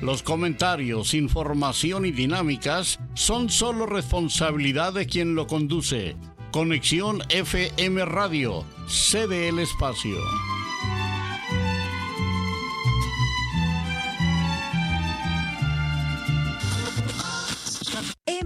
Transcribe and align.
Los 0.00 0.22
comentarios, 0.22 1.14
información 1.14 2.04
y 2.04 2.10
dinámicas 2.10 2.98
son 3.14 3.48
solo 3.48 3.86
responsabilidad 3.86 4.92
de 4.92 5.06
quien 5.06 5.34
lo 5.34 5.46
conduce. 5.46 6.16
Conexión 6.52 7.22
FM 7.30 8.04
Radio, 8.04 8.64
cede 8.86 9.48
el 9.48 9.58
espacio. 9.58 10.16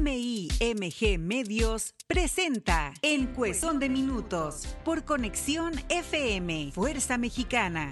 MIMG 0.09 1.19
Medios 1.19 1.95
presenta 2.07 2.95
En 3.03 3.27
Cuestión 3.27 3.79
de 3.79 3.91
Minutos 3.91 4.77
por 4.85 5.05
Conexión 5.05 5.75
FM, 5.91 6.73
Fuerza 6.73 7.19
Mexicana. 7.19 7.91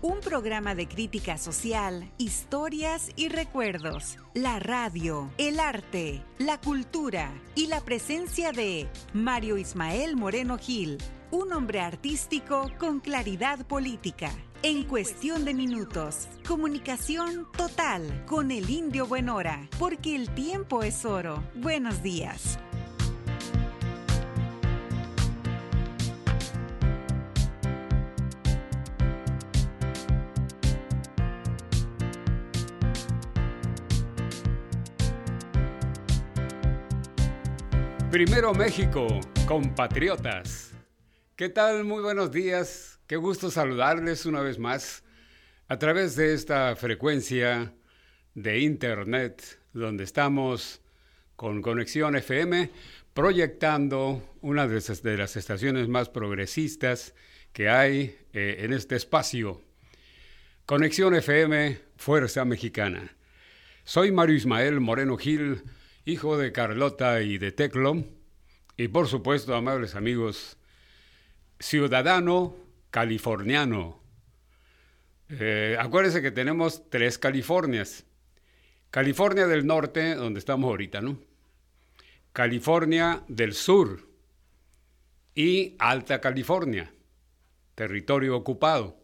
Un 0.00 0.20
programa 0.20 0.76
de 0.76 0.86
crítica 0.86 1.36
social, 1.38 2.08
historias 2.18 3.10
y 3.16 3.28
recuerdos. 3.28 4.16
La 4.32 4.60
radio, 4.60 5.28
el 5.38 5.58
arte, 5.58 6.22
la 6.38 6.60
cultura 6.60 7.32
y 7.56 7.66
la 7.66 7.80
presencia 7.80 8.52
de 8.52 8.88
Mario 9.12 9.58
Ismael 9.58 10.14
Moreno 10.14 10.56
Gil, 10.56 10.98
un 11.32 11.52
hombre 11.52 11.80
artístico 11.80 12.70
con 12.78 13.00
claridad 13.00 13.66
política. 13.66 14.30
En 14.62 14.84
cuestión 14.84 15.44
de 15.44 15.54
minutos, 15.54 16.28
comunicación 16.46 17.48
total 17.56 18.24
con 18.26 18.52
el 18.52 18.70
indio 18.70 19.04
Buenora, 19.04 19.68
porque 19.80 20.14
el 20.14 20.30
tiempo 20.30 20.84
es 20.84 21.04
oro. 21.04 21.42
Buenos 21.56 22.04
días. 22.04 22.60
Primero 38.10 38.54
México, 38.54 39.06
compatriotas. 39.46 40.72
¿Qué 41.36 41.50
tal? 41.50 41.84
Muy 41.84 42.02
buenos 42.02 42.32
días. 42.32 43.00
Qué 43.06 43.16
gusto 43.16 43.50
saludarles 43.50 44.24
una 44.24 44.40
vez 44.40 44.58
más 44.58 45.04
a 45.68 45.78
través 45.78 46.16
de 46.16 46.32
esta 46.32 46.74
frecuencia 46.74 47.74
de 48.34 48.60
Internet 48.60 49.60
donde 49.74 50.04
estamos 50.04 50.80
con 51.36 51.60
Conexión 51.60 52.16
FM 52.16 52.70
proyectando 53.12 54.22
una 54.40 54.66
de, 54.66 55.16
las 55.18 55.36
estaciones 55.36 55.86
más 55.88 56.08
progresistas 56.08 57.14
que 57.52 57.68
hay 57.68 58.16
eh, 58.32 58.60
en 58.60 58.72
este 58.72 58.96
espacio. 58.96 59.60
Conexión 60.64 61.14
FM, 61.14 61.78
Fuerza 61.98 62.46
Mexicana. 62.46 63.14
Soy 63.84 64.12
Mario 64.12 64.36
Ismael 64.36 64.80
Moreno 64.80 65.18
Gil, 65.18 65.62
hijo 66.08 66.38
de 66.38 66.52
Carlota 66.52 67.20
y 67.20 67.36
de 67.36 67.52
Teclo, 67.52 68.02
y 68.78 68.88
por 68.88 69.08
supuesto, 69.08 69.54
amables 69.54 69.94
amigos, 69.94 70.56
ciudadano 71.60 72.56
californiano. 72.90 74.00
Eh, 75.28 75.76
acuérdense 75.78 76.22
que 76.22 76.30
tenemos 76.30 76.88
tres 76.88 77.18
Californias. 77.18 78.06
California 78.90 79.46
del 79.46 79.66
Norte, 79.66 80.14
donde 80.14 80.38
estamos 80.38 80.68
ahorita, 80.70 81.02
¿no? 81.02 81.20
California 82.32 83.22
del 83.28 83.52
Sur 83.52 84.08
y 85.34 85.76
Alta 85.78 86.22
California, 86.22 86.90
territorio 87.74 88.34
ocupado. 88.34 88.96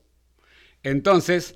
Entonces, 0.82 1.54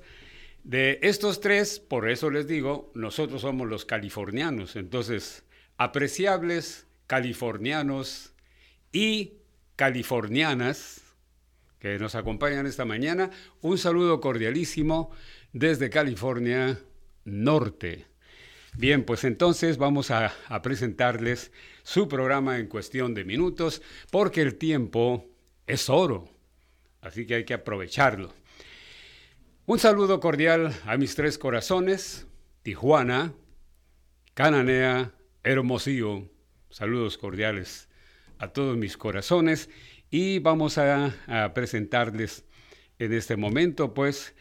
de 0.63 0.99
estos 1.01 1.39
tres, 1.39 1.79
por 1.79 2.09
eso 2.09 2.29
les 2.29 2.47
digo, 2.47 2.91
nosotros 2.95 3.41
somos 3.41 3.67
los 3.67 3.85
californianos. 3.85 4.75
Entonces, 4.75 5.43
apreciables 5.77 6.87
californianos 7.07 8.33
y 8.91 9.33
californianas 9.75 11.01
que 11.79 11.97
nos 11.97 12.15
acompañan 12.15 12.67
esta 12.67 12.85
mañana. 12.85 13.31
Un 13.61 13.77
saludo 13.77 14.19
cordialísimo 14.19 15.11
desde 15.53 15.89
California 15.89 16.79
Norte. 17.25 18.05
Bien, 18.77 19.03
pues 19.03 19.23
entonces 19.23 19.77
vamos 19.77 20.11
a, 20.11 20.33
presentarles 20.61 21.51
su 21.83 22.07
programa 22.07 22.59
en 22.59 22.67
cuestión 22.67 23.13
de 23.13 23.25
minutos, 23.25 23.81
porque 24.11 24.41
el 24.41 24.55
tiempo 24.55 25.25
es 25.65 25.89
oro, 25.89 26.29
así 27.01 27.25
que 27.25 27.35
hay 27.35 27.45
que 27.45 27.55
aprovecharlo. 27.55 28.33
Un 29.69 29.77
saludo 29.77 30.19
cordial 30.19 30.73
a 30.87 30.97
mis 30.97 31.13
tres 31.13 31.37
corazones, 31.37 32.25
Tijuana, 32.63 33.35
Cananea, 34.33 35.13
Hermosillo. 35.43 36.27
Saludos 36.71 37.19
cordiales 37.19 37.87
a 38.39 38.47
todos 38.47 38.77
mis 38.77 38.97
corazones 38.97 39.69
y 40.09 40.39
vamos 40.39 40.79
a, 40.79 41.13
presentarles 41.53 42.45
en 42.97 43.13
este 43.13 43.37
momento 43.37 43.93
pues 43.93 44.33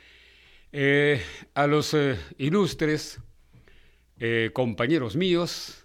eh, 0.73 1.21
a 1.53 1.67
los 1.67 1.93
eh, 1.93 2.19
ilustres 2.39 3.21
eh, 4.21 4.51
compañeros 4.55 5.15
míos 5.15 5.85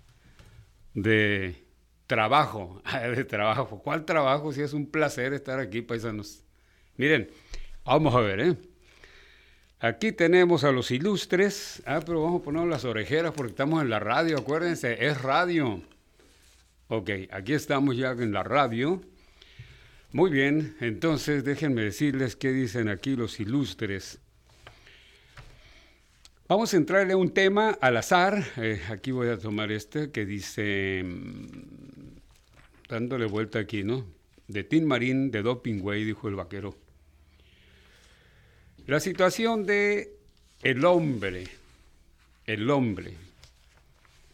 de 0.93 1.65
trabajo, 2.07 2.81
de 3.13 3.25
trabajo. 3.25 3.81
¿Cuál 3.83 4.05
trabajo? 4.05 4.53
Si 4.53 4.61
es 4.61 4.71
un 4.71 4.89
placer 4.89 5.33
estar 5.33 5.59
aquí, 5.59 5.81
paisanos. 5.81 6.45
Miren, 6.95 7.29
vamos 7.83 8.15
a 8.15 8.21
ver, 8.21 8.39
¿eh? 8.39 8.72
Aquí 9.83 10.13
tenemos 10.13 10.63
a 10.63 10.71
los 10.71 10.91
ilustres. 10.91 11.83
Ah, 11.85 11.99
pero 12.05 12.23
vamos 12.23 12.39
a 12.39 12.45
poner 12.45 12.65
las 12.67 12.85
orejeras 12.85 13.33
porque 13.33 13.51
estamos 13.51 13.83
en 13.83 13.89
la 13.89 13.99
radio, 13.99 14.37
acuérdense, 14.37 15.05
es 15.05 15.21
radio. 15.21 15.81
Ok, 16.87 17.09
aquí 17.29 17.51
estamos 17.51 17.97
ya 17.97 18.11
en 18.11 18.31
la 18.31 18.43
radio. 18.43 19.01
Muy 20.13 20.31
bien, 20.31 20.77
entonces 20.79 21.43
déjenme 21.43 21.81
decirles 21.81 22.37
qué 22.37 22.53
dicen 22.53 22.87
aquí 22.87 23.17
los 23.17 23.41
ilustres. 23.41 24.21
Vamos 26.47 26.73
a 26.73 26.77
entrarle 26.77 27.11
a 27.11 27.17
un 27.17 27.33
tema 27.33 27.77
al 27.81 27.97
azar. 27.97 28.41
Eh, 28.55 28.79
aquí 28.89 29.11
voy 29.11 29.27
a 29.27 29.37
tomar 29.37 29.69
este 29.69 30.11
que 30.11 30.25
dice, 30.25 31.03
mm, 31.03 32.19
dándole 32.87 33.25
vuelta 33.25 33.59
aquí, 33.59 33.83
¿no? 33.83 34.05
De 34.47 34.63
Tim 34.63 34.85
Marín, 34.85 35.29
de 35.29 35.41
Doping 35.41 35.81
Way, 35.81 36.05
dijo 36.05 36.29
el 36.29 36.35
vaquero. 36.35 36.82
La 38.85 38.99
situación 38.99 39.65
de 39.65 40.13
el 40.61 40.83
hombre, 40.83 41.45
el 42.45 42.69
hombre. 42.69 43.13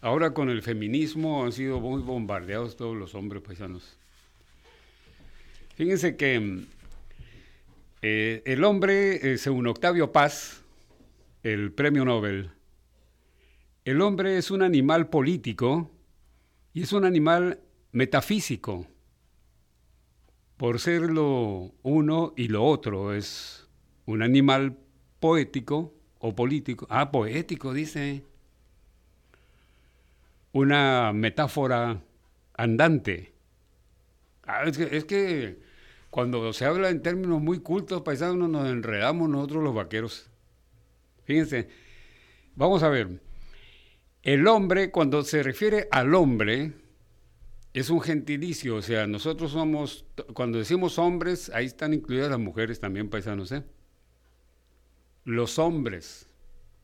Ahora 0.02 0.34
con 0.34 0.50
el 0.50 0.64
feminismo 0.64 1.46
han 1.46 1.52
sido 1.52 1.80
muy 1.80 2.02
bombardeados 2.02 2.76
todos 2.76 2.98
los 2.98 3.14
hombres 3.14 3.44
paisanos. 3.44 3.96
Fíjense 5.76 6.16
que 6.18 6.64
eh, 8.02 8.42
el 8.44 8.64
hombre, 8.64 9.38
según 9.38 9.68
Octavio 9.68 10.12
Paz, 10.12 10.64
el 11.44 11.72
premio 11.72 12.04
Nobel, 12.04 12.50
el 13.86 14.02
hombre 14.02 14.40
es 14.40 14.50
un 14.50 14.64
animal 14.64 15.10
político 15.10 15.92
y 16.74 16.82
es 16.82 16.92
un 16.92 17.06
animal 17.06 17.60
metafísico. 17.92 18.88
Por 20.58 20.80
ser 20.80 21.04
lo 21.04 21.72
uno 21.84 22.34
y 22.36 22.48
lo 22.48 22.66
otro, 22.66 23.14
es 23.14 23.69
un 24.10 24.24
animal 24.24 24.76
poético 25.20 25.94
o 26.18 26.36
político. 26.36 26.88
Ah, 26.90 27.12
poético, 27.12 27.74
dice 27.74 28.24
una 30.52 31.14
metáfora 31.14 32.02
andante. 32.56 33.34
Ah, 34.44 34.64
es, 34.66 35.06
que, 35.06 35.60
cuando 36.10 36.52
se 36.54 36.66
habla 36.66 36.90
en 36.90 37.04
términos 37.04 37.40
muy 37.40 37.60
cultos, 37.60 38.02
paisanos, 38.02 38.50
nos 38.50 38.68
enredamos 38.68 39.30
nosotros 39.30 39.64
los 39.64 39.76
vaqueros. 39.76 40.32
Fíjense, 41.26 41.70
vamos 42.56 42.82
a 42.82 42.90
ver. 42.90 43.22
El 44.24 44.48
hombre, 44.48 44.90
cuando 44.90 45.22
se 45.22 45.44
refiere 45.44 45.88
al 45.92 46.16
hombre, 46.16 46.74
es 47.74 47.92
un 47.92 48.02
gentilicio, 48.02 48.78
o 48.78 48.82
sea, 48.82 49.06
nosotros 49.06 49.52
somos, 49.52 50.06
cuando 50.34 50.58
decimos 50.58 50.98
hombres, 50.98 51.52
ahí 51.54 51.68
están 51.68 51.94
incluidas 51.94 52.32
las 52.32 52.40
mujeres 52.40 52.80
también, 52.80 53.10
paisanos, 53.10 53.52
¿eh? 53.52 53.64
Los 55.30 55.60
hombres, 55.60 56.28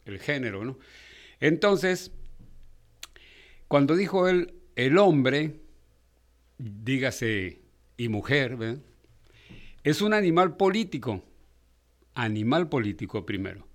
el 0.06 0.20
género, 0.20 0.64
¿no? 0.64 0.78
Entonces, 1.40 2.12
Cuando 3.68 3.96
dijo 3.96 4.28
él, 4.28 4.54
el 4.76 5.00
hombre, 5.00 5.60
dígase, 6.60 7.60
y 7.98 8.08
mujer, 8.10 8.78
es 9.84 10.02
un 10.04 10.14
animal 10.14 10.58
político, 10.58 11.24
animal 12.14 12.70
político 12.70 13.26
primero, 13.26 13.68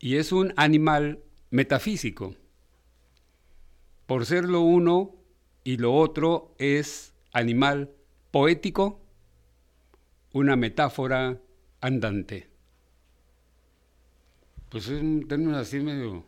y 0.00 0.16
es 0.16 0.32
un 0.32 0.52
animal 0.56 1.20
metafísico. 1.50 2.34
Por 4.06 4.26
ser 4.26 4.44
lo 4.44 4.62
uno 4.62 5.14
y 5.62 5.76
lo 5.76 5.94
otro 5.94 6.56
es 6.58 7.14
animal 7.32 7.92
poético, 8.32 9.00
una 10.32 10.56
metáfora 10.56 11.40
andante. 11.80 12.48
Pues 14.68 14.88
es 14.88 15.00
un 15.00 15.26
término 15.26 15.56
así 15.56 15.80
medio... 15.80 16.24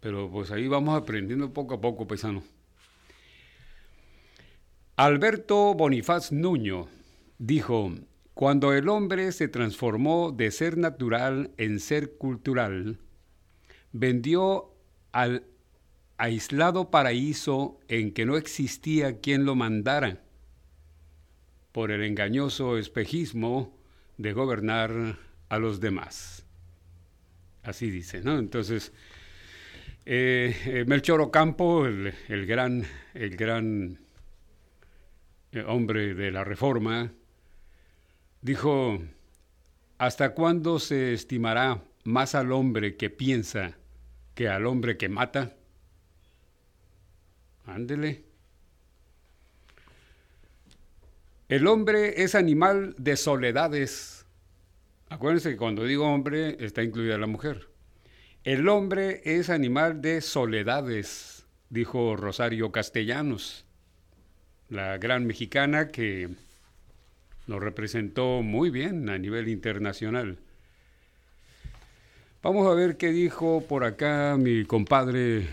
Pero 0.00 0.28
pues 0.28 0.50
ahí 0.50 0.66
vamos 0.66 1.00
aprendiendo 1.00 1.52
poco 1.52 1.74
a 1.74 1.80
poco, 1.80 2.08
paisano. 2.08 2.42
Alberto 4.96 5.74
Bonifaz 5.74 6.32
Nuño 6.32 6.88
dijo, 7.38 7.94
cuando 8.34 8.72
el 8.72 8.88
hombre 8.88 9.30
se 9.30 9.46
transformó 9.46 10.32
de 10.32 10.50
ser 10.50 10.76
natural 10.76 11.52
en 11.56 11.78
ser 11.78 12.16
cultural, 12.16 12.98
vendió 13.92 14.74
al 15.12 15.44
aislado 16.16 16.90
paraíso 16.90 17.78
en 17.88 18.12
que 18.12 18.26
no 18.26 18.36
existía 18.36 19.20
quien 19.20 19.44
lo 19.44 19.54
mandara, 19.54 20.20
por 21.70 21.90
el 21.90 22.02
engañoso 22.02 22.76
espejismo 22.76 23.78
de 24.18 24.32
gobernar 24.32 25.18
a 25.48 25.58
los 25.58 25.80
demás. 25.80 26.41
Así 27.62 27.90
dice, 27.90 28.22
¿no? 28.22 28.38
Entonces, 28.38 28.92
eh, 30.04 30.56
eh, 30.66 30.84
Melchor 30.84 31.20
Ocampo, 31.20 31.86
el, 31.86 32.12
gran, 32.46 32.84
el 33.14 33.36
gran 33.36 34.00
eh, 35.52 35.64
hombre 35.66 36.14
de 36.14 36.32
la 36.32 36.42
Reforma, 36.42 37.12
dijo, 38.40 39.00
¿hasta 39.98 40.34
cuándo 40.34 40.80
se 40.80 41.12
estimará 41.12 41.84
más 42.02 42.34
al 42.34 42.50
hombre 42.50 42.96
que 42.96 43.10
piensa 43.10 43.78
que 44.34 44.48
al 44.48 44.66
hombre 44.66 44.96
que 44.96 45.08
mata? 45.08 45.54
Ándele. 47.64 48.24
El 51.48 51.68
hombre 51.68 52.24
es 52.24 52.34
animal 52.34 52.96
de 52.98 53.16
soledades. 53.16 54.21
Acuérdense 55.12 55.50
que 55.50 55.56
cuando 55.58 55.84
digo 55.84 56.10
hombre 56.10 56.56
está 56.64 56.82
incluida 56.82 57.18
la 57.18 57.26
mujer. 57.26 57.68
El 58.44 58.66
hombre 58.66 59.20
es 59.26 59.50
animal 59.50 60.00
de 60.00 60.22
soledades, 60.22 61.44
dijo 61.68 62.16
Rosario 62.16 62.72
Castellanos, 62.72 63.66
la 64.70 64.96
gran 64.96 65.26
mexicana 65.26 65.88
que 65.88 66.30
nos 67.46 67.60
representó 67.60 68.40
muy 68.40 68.70
bien 68.70 69.10
a 69.10 69.18
nivel 69.18 69.48
internacional. 69.48 70.38
Vamos 72.42 72.66
a 72.66 72.74
ver 72.74 72.96
qué 72.96 73.08
dijo 73.12 73.66
por 73.68 73.84
acá 73.84 74.38
mi 74.38 74.64
compadre 74.64 75.46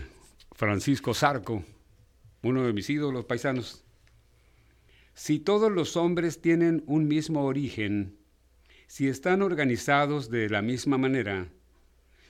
Francisco 0.52 1.12
Zarco, 1.12 1.62
uno 2.42 2.64
de 2.64 2.72
mis 2.72 2.88
ídolos 2.88 3.26
paisanos. 3.26 3.84
Si 5.12 5.38
todos 5.38 5.70
los 5.70 5.98
hombres 5.98 6.40
tienen 6.40 6.82
un 6.86 7.06
mismo 7.06 7.44
origen, 7.44 8.19
si 8.90 9.06
están 9.06 9.40
organizados 9.40 10.30
de 10.30 10.48
la 10.48 10.62
misma 10.62 10.98
manera, 10.98 11.46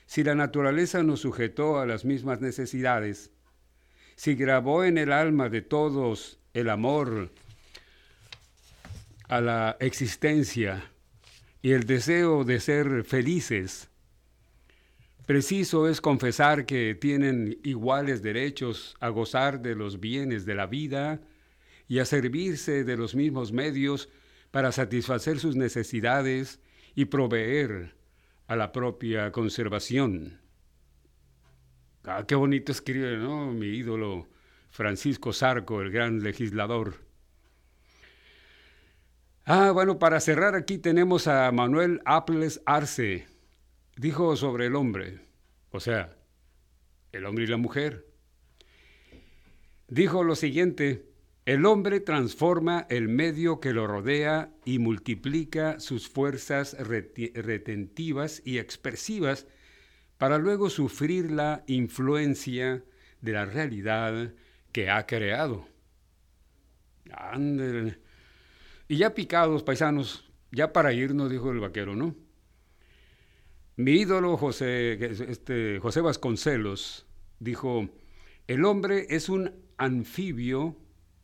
si 0.04 0.22
la 0.22 0.34
naturaleza 0.34 1.02
nos 1.02 1.20
sujetó 1.20 1.78
a 1.78 1.86
las 1.86 2.04
mismas 2.04 2.42
necesidades, 2.42 3.30
si 4.14 4.34
grabó 4.34 4.84
en 4.84 4.98
el 4.98 5.10
alma 5.10 5.48
de 5.48 5.62
todos 5.62 6.38
el 6.52 6.68
amor 6.68 7.32
a 9.28 9.40
la 9.40 9.78
existencia 9.80 10.92
y 11.62 11.70
el 11.70 11.86
deseo 11.86 12.44
de 12.44 12.60
ser 12.60 13.04
felices, 13.04 13.88
preciso 15.24 15.88
es 15.88 16.02
confesar 16.02 16.66
que 16.66 16.94
tienen 16.94 17.58
iguales 17.64 18.20
derechos 18.20 18.96
a 19.00 19.08
gozar 19.08 19.62
de 19.62 19.74
los 19.74 19.98
bienes 19.98 20.44
de 20.44 20.54
la 20.56 20.66
vida 20.66 21.22
y 21.88 22.00
a 22.00 22.04
servirse 22.04 22.84
de 22.84 22.98
los 22.98 23.14
mismos 23.14 23.50
medios 23.50 24.10
para 24.50 24.72
satisfacer 24.72 25.38
sus 25.38 25.56
necesidades 25.56 26.60
y 26.94 27.06
proveer 27.06 27.94
a 28.46 28.56
la 28.56 28.72
propia 28.72 29.30
conservación. 29.32 30.40
Ah, 32.04 32.24
qué 32.26 32.34
bonito 32.34 32.72
escribe, 32.72 33.16
¿no? 33.16 33.52
Mi 33.52 33.66
ídolo 33.66 34.28
Francisco 34.70 35.32
Zarco, 35.32 35.82
el 35.82 35.90
gran 35.90 36.22
legislador. 36.22 36.94
Ah, 39.44 39.70
bueno, 39.72 39.98
para 39.98 40.20
cerrar 40.20 40.54
aquí 40.54 40.78
tenemos 40.78 41.26
a 41.26 41.50
Manuel 41.52 42.00
Apples 42.04 42.62
Arce. 42.66 43.26
Dijo 43.96 44.36
sobre 44.36 44.66
el 44.66 44.76
hombre, 44.76 45.20
o 45.70 45.80
sea, 45.80 46.16
el 47.12 47.26
hombre 47.26 47.44
y 47.44 47.48
la 47.48 47.56
mujer. 47.56 48.06
Dijo 49.88 50.22
lo 50.24 50.36
siguiente, 50.36 51.09
el 51.46 51.64
hombre 51.66 52.00
transforma 52.00 52.86
el 52.90 53.08
medio 53.08 53.60
que 53.60 53.72
lo 53.72 53.86
rodea 53.86 54.52
y 54.64 54.78
multiplica 54.78 55.80
sus 55.80 56.08
fuerzas 56.08 56.76
retentivas 56.78 58.42
y 58.44 58.58
expresivas 58.58 59.46
para 60.18 60.38
luego 60.38 60.68
sufrir 60.68 61.30
la 61.30 61.64
influencia 61.66 62.84
de 63.22 63.32
la 63.32 63.46
realidad 63.46 64.34
que 64.70 64.90
ha 64.90 65.06
creado. 65.06 65.66
Y 68.88 68.96
ya 68.96 69.14
picados, 69.14 69.62
paisanos, 69.62 70.30
ya 70.52 70.72
para 70.72 70.92
irnos, 70.92 71.30
dijo 71.30 71.50
el 71.50 71.60
vaquero, 71.60 71.96
¿no? 71.96 72.14
Mi 73.76 73.92
ídolo 73.92 74.36
José, 74.36 74.92
este, 75.30 75.78
José 75.80 76.02
Vasconcelos 76.02 77.06
dijo, 77.38 77.88
el 78.46 78.66
hombre 78.66 79.06
es 79.08 79.30
un 79.30 79.52
anfibio 79.78 80.76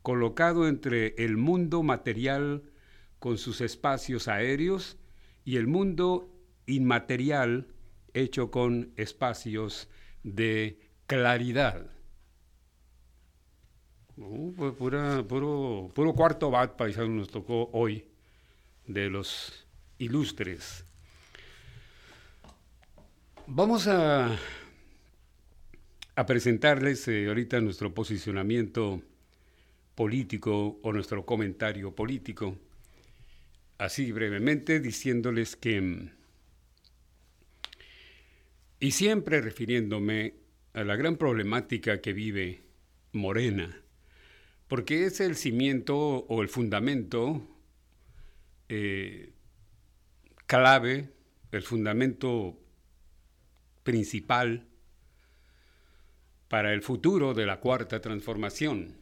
colocado 0.07 0.69
entre 0.69 1.15
el 1.17 1.35
mundo 1.35 1.83
material 1.83 2.63
con 3.19 3.37
sus 3.37 3.59
espacios 3.59 4.29
aéreos 4.29 4.95
y 5.43 5.57
el 5.57 5.67
mundo 5.67 6.33
inmaterial 6.65 7.67
hecho 8.13 8.49
con 8.49 8.93
espacios 8.95 9.89
de 10.23 10.79
claridad. 11.07 11.91
Uh, 14.15 14.53
puro, 14.77 15.91
puro 15.93 16.13
cuarto 16.15 16.51
bat 16.51 16.77
paisano 16.77 17.09
nos 17.09 17.27
tocó 17.27 17.69
hoy 17.73 18.05
de 18.85 19.09
los 19.09 19.67
ilustres. 19.97 20.85
Vamos 23.45 23.89
a, 23.89 24.37
a 26.15 26.25
presentarles 26.25 27.05
eh, 27.09 27.27
ahorita 27.27 27.59
nuestro 27.59 27.93
posicionamiento 27.93 29.01
político 29.97 30.79
o 30.83 30.93
nuestro 30.93 31.25
comentario 31.25 31.95
político, 31.95 32.55
así 33.79 34.11
brevemente 34.11 34.79
diciéndoles 34.79 35.55
que, 35.55 36.11
y 38.79 38.91
siempre 38.91 39.41
refiriéndome 39.41 40.35
a 40.73 40.83
la 40.83 40.95
gran 40.95 41.17
problemática 41.17 41.99
que 41.99 42.13
vive 42.13 42.61
Morena, 43.11 43.81
porque 44.67 45.05
es 45.05 45.19
el 45.19 45.35
cimiento 45.35 45.97
o 45.97 46.43
el 46.43 46.49
fundamento 46.49 47.41
eh, 48.69 49.33
clave, 50.45 51.09
el 51.51 51.63
fundamento 51.63 52.55
principal 53.81 54.67
para 56.49 56.71
el 56.71 56.83
futuro 56.83 57.33
de 57.33 57.47
la 57.47 57.59
cuarta 57.59 57.99
transformación. 57.99 58.96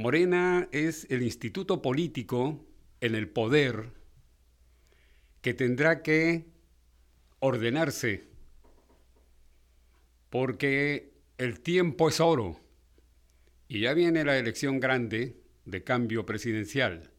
Morena 0.00 0.66
es 0.72 1.06
el 1.10 1.20
instituto 1.20 1.82
político 1.82 2.66
en 3.02 3.14
el 3.14 3.28
poder 3.28 3.92
que 5.42 5.52
tendrá 5.52 6.02
que 6.02 6.46
ordenarse 7.38 8.24
porque 10.30 11.12
el 11.36 11.60
tiempo 11.60 12.08
es 12.08 12.18
oro 12.18 12.58
y 13.68 13.80
ya 13.80 13.92
viene 13.92 14.24
la 14.24 14.38
elección 14.38 14.80
grande 14.80 15.36
de 15.66 15.84
cambio 15.84 16.24
presidencial. 16.24 17.10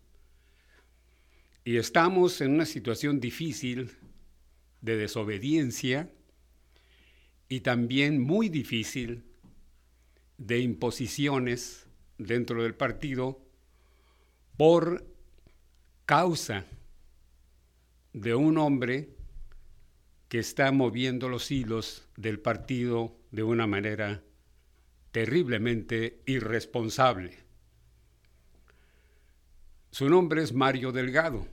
Y 1.64 1.78
estamos 1.78 2.42
en 2.42 2.56
una 2.56 2.66
situación 2.66 3.20
difícil 3.20 3.92
de 4.82 4.98
desobediencia 4.98 6.10
y 7.48 7.60
también 7.60 8.20
muy 8.20 8.50
difícil 8.50 9.24
de 10.40 10.62
imposiciones 10.62 11.86
dentro 12.26 12.64
del 12.64 12.76
partido 12.76 13.42
por 14.58 15.06
causa 16.06 16.66
de 18.14 18.36
un 18.36 18.58
hombre 18.58 19.10
que 20.28 20.40
está 20.40 20.72
moviendo 20.72 21.30
los 21.30 21.52
hilos 21.52 22.08
del 22.16 22.40
partido 22.40 23.18
de 23.32 23.44
una 23.44 23.68
manera 23.68 24.24
terriblemente 25.12 26.22
irresponsable. 26.26 27.38
Su 29.92 30.10
nombre 30.10 30.42
es 30.42 30.54
Mario 30.54 30.92
Delgado. 30.92 31.46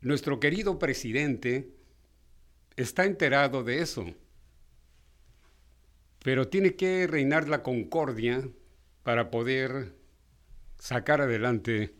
Nuestro 0.00 0.40
querido 0.40 0.78
presidente 0.78 1.72
está 2.76 3.04
enterado 3.04 3.62
de 3.62 3.80
eso, 3.80 4.06
pero 6.22 6.48
tiene 6.48 6.74
que 6.74 7.06
reinar 7.06 7.48
la 7.48 7.62
concordia 7.62 8.48
para 9.08 9.30
poder 9.30 9.94
sacar 10.78 11.22
adelante 11.22 11.94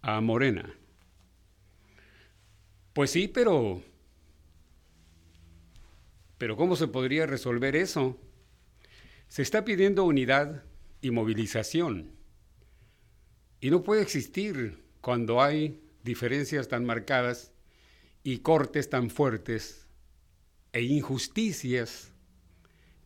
a 0.00 0.20
Morena. 0.20 0.78
Pues 2.92 3.10
sí, 3.10 3.26
pero... 3.26 3.82
Pero 6.38 6.56
¿cómo 6.56 6.76
se 6.76 6.86
podría 6.86 7.26
resolver 7.26 7.74
eso? 7.74 8.16
Se 9.26 9.42
está 9.42 9.64
pidiendo 9.64 10.04
unidad 10.04 10.62
y 11.00 11.10
movilización. 11.10 12.12
Y 13.60 13.72
no 13.72 13.82
puede 13.82 14.02
existir 14.02 14.84
cuando 15.00 15.42
hay 15.42 15.82
diferencias 16.04 16.68
tan 16.68 16.84
marcadas 16.84 17.52
y 18.22 18.38
cortes 18.38 18.88
tan 18.88 19.10
fuertes 19.10 19.88
e 20.72 20.82
injusticias 20.82 22.12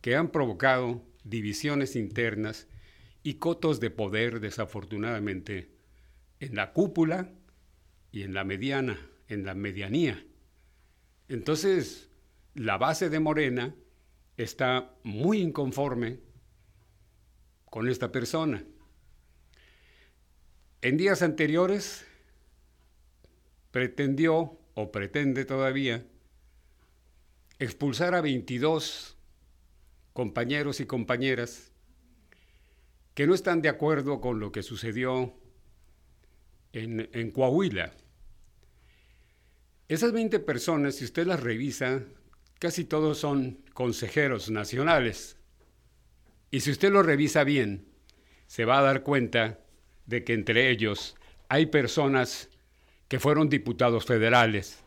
que 0.01 0.15
han 0.15 0.29
provocado 0.29 1.01
divisiones 1.25 1.97
internas 1.97 2.67
y 3.23 3.35
cotos 3.35 3.79
de 3.79 3.89
poder, 3.89 4.39
desafortunadamente, 4.39 5.71
en 6.39 6.55
la 6.55 6.71
cúpula 6.71 7.31
y 8.11 8.21
en 8.21 8.33
la 8.33 8.45
mediana, 8.45 8.97
en 9.27 9.45
la 9.45 9.55
medianía. 9.55 10.23
Entonces, 11.27 12.09
la 12.53 12.77
base 12.77 13.09
de 13.09 13.19
Morena 13.19 13.75
está 14.37 14.95
muy 15.03 15.39
inconforme 15.39 16.19
con 17.65 17.89
esta 17.89 18.11
persona. 18.11 18.63
En 20.81 20.97
días 20.97 21.23
anteriores 21.23 22.05
pretendió 23.71 24.59
o 24.75 24.91
pretende 24.91 25.45
todavía 25.45 26.05
expulsar 27.57 28.13
a 28.13 28.21
22 28.21 29.14
compañeros 30.15 30.79
y 30.79 30.85
compañeras 30.85 31.73
que 33.15 33.27
no 33.27 33.35
están 33.35 33.61
de 33.61 33.67
acuerdo 33.67 34.21
con 34.21 34.39
lo 34.39 34.49
que 34.49 34.63
sucedió 34.63 35.33
en, 36.71 37.09
en 37.11 37.31
Coahuila. 37.31 37.91
Esas 39.89 40.13
20 40.13 40.39
personas, 40.39 40.95
si 40.95 41.03
usted 41.03 41.27
las 41.27 41.41
revisa, 41.41 42.01
casi 42.59 42.85
todos 42.85 43.17
son 43.17 43.59
consejeros 43.73 44.49
nacionales. 44.49 45.35
Y 46.49 46.61
si 46.61 46.71
usted 46.71 46.93
lo 46.93 47.03
revisa 47.03 47.43
bien, 47.43 47.85
se 48.47 48.63
va 48.63 48.79
a 48.79 48.83
dar 48.83 49.03
cuenta 49.03 49.59
de 50.05 50.23
que 50.23 50.31
entre 50.31 50.69
ellos 50.69 51.17
hay 51.49 51.65
personas 51.65 52.49
que 53.09 53.19
fueron 53.19 53.49
diputados 53.49 54.05
federales, 54.05 54.81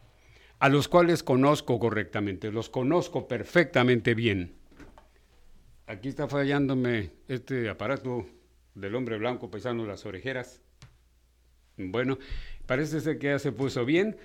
a 0.59 0.71
los 0.71 0.89
cuales 0.89 1.23
conozco 1.23 1.79
correctamente, 1.79 2.51
los 2.51 2.71
conozco 2.71 3.29
perfectamente 3.29 4.15
bien. 4.15 4.58
Aquí 5.89 6.11
está 6.11 6.29
fallándome 6.29 7.13
este 7.29 7.71
aparato 7.71 8.27
del 8.75 8.95
hombre 8.95 9.17
blanco 9.17 9.51
paisano 9.51 9.87
las 9.87 10.05
orejeras. 10.05 10.61
Bueno, 11.79 12.19
parece 12.67 13.01
ser 13.01 13.19
que 13.19 13.29
ya 13.29 13.39
se 13.39 13.53
puso 13.53 13.87
bien. 13.87 14.19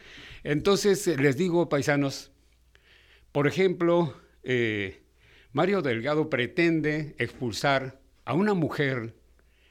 Entonces, 0.44 1.08
eh, 1.08 1.16
les 1.16 1.38
digo, 1.38 1.70
paisanos, 1.70 2.34
por 3.32 3.48
ejemplo, 3.48 4.14
eh, 4.44 5.04
Mario 5.54 5.82
Delgado 5.82 6.30
pretende 6.30 7.16
expulsar 7.18 8.02
a 8.26 8.34
una 8.34 8.54
mujer 8.54 9.16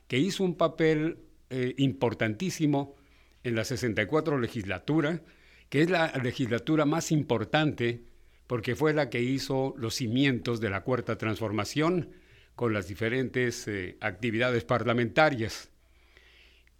que 0.08 0.18
hizo 0.18 0.44
un 0.44 0.56
papel 0.56 1.18
eh, 1.50 1.74
importantísimo 1.76 2.96
en 3.44 3.54
la 3.54 3.64
64 3.64 4.38
legislatura, 4.38 5.20
que 5.68 5.82
es 5.82 5.90
la 5.90 6.10
legislatura 6.22 6.86
más 6.86 7.12
importante 7.12 8.11
porque 8.52 8.76
fue 8.76 8.92
la 8.92 9.08
que 9.08 9.22
hizo 9.22 9.72
los 9.78 9.94
cimientos 9.94 10.60
de 10.60 10.68
la 10.68 10.82
cuarta 10.82 11.16
transformación 11.16 12.10
con 12.54 12.74
las 12.74 12.86
diferentes 12.86 13.66
eh, 13.66 13.96
actividades 14.02 14.62
parlamentarias. 14.62 15.70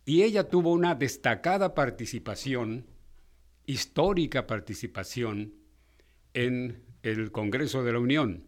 Y 0.04 0.22
ella 0.22 0.50
tuvo 0.50 0.70
una 0.70 0.94
destacada 0.94 1.74
participación, 1.74 2.84
histórica 3.64 4.46
participación, 4.46 5.54
en 6.34 6.82
el 7.02 7.32
Congreso 7.32 7.82
de 7.82 7.92
la 7.94 8.00
Unión. 8.00 8.44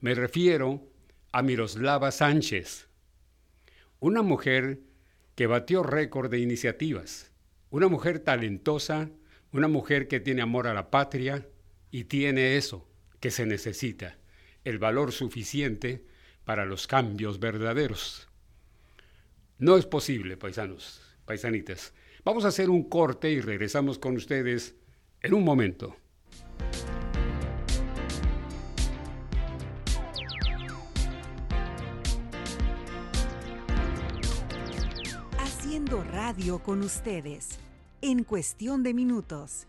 Me 0.00 0.14
refiero 0.14 0.86
a 1.32 1.40
Miroslava 1.40 2.10
Sánchez, 2.10 2.88
una 4.00 4.20
mujer 4.20 4.80
que 5.34 5.46
batió 5.46 5.82
récord 5.82 6.30
de 6.30 6.40
iniciativas, 6.40 7.32
una 7.70 7.88
mujer 7.88 8.18
talentosa, 8.18 9.08
una 9.50 9.68
mujer 9.68 10.08
que 10.08 10.20
tiene 10.20 10.42
amor 10.42 10.66
a 10.66 10.74
la 10.74 10.90
patria 10.90 11.48
y 11.94 12.06
tiene 12.06 12.56
eso 12.56 12.88
que 13.20 13.30
se 13.30 13.46
necesita, 13.46 14.18
el 14.64 14.80
valor 14.80 15.12
suficiente 15.12 16.04
para 16.44 16.64
los 16.64 16.88
cambios 16.88 17.38
verdaderos. 17.38 18.28
No 19.58 19.76
es 19.76 19.86
posible, 19.86 20.36
paisanos, 20.36 21.00
paisanitas. 21.24 21.94
Vamos 22.24 22.44
a 22.44 22.48
hacer 22.48 22.68
un 22.68 22.88
corte 22.88 23.30
y 23.30 23.40
regresamos 23.40 24.00
con 24.00 24.16
ustedes 24.16 24.74
en 25.22 25.34
un 25.34 25.44
momento. 25.44 25.96
radio 36.10 36.58
con 36.58 36.82
ustedes. 36.82 37.60
En 38.02 38.24
cuestión 38.24 38.82
de 38.82 38.94
minutos. 38.94 39.68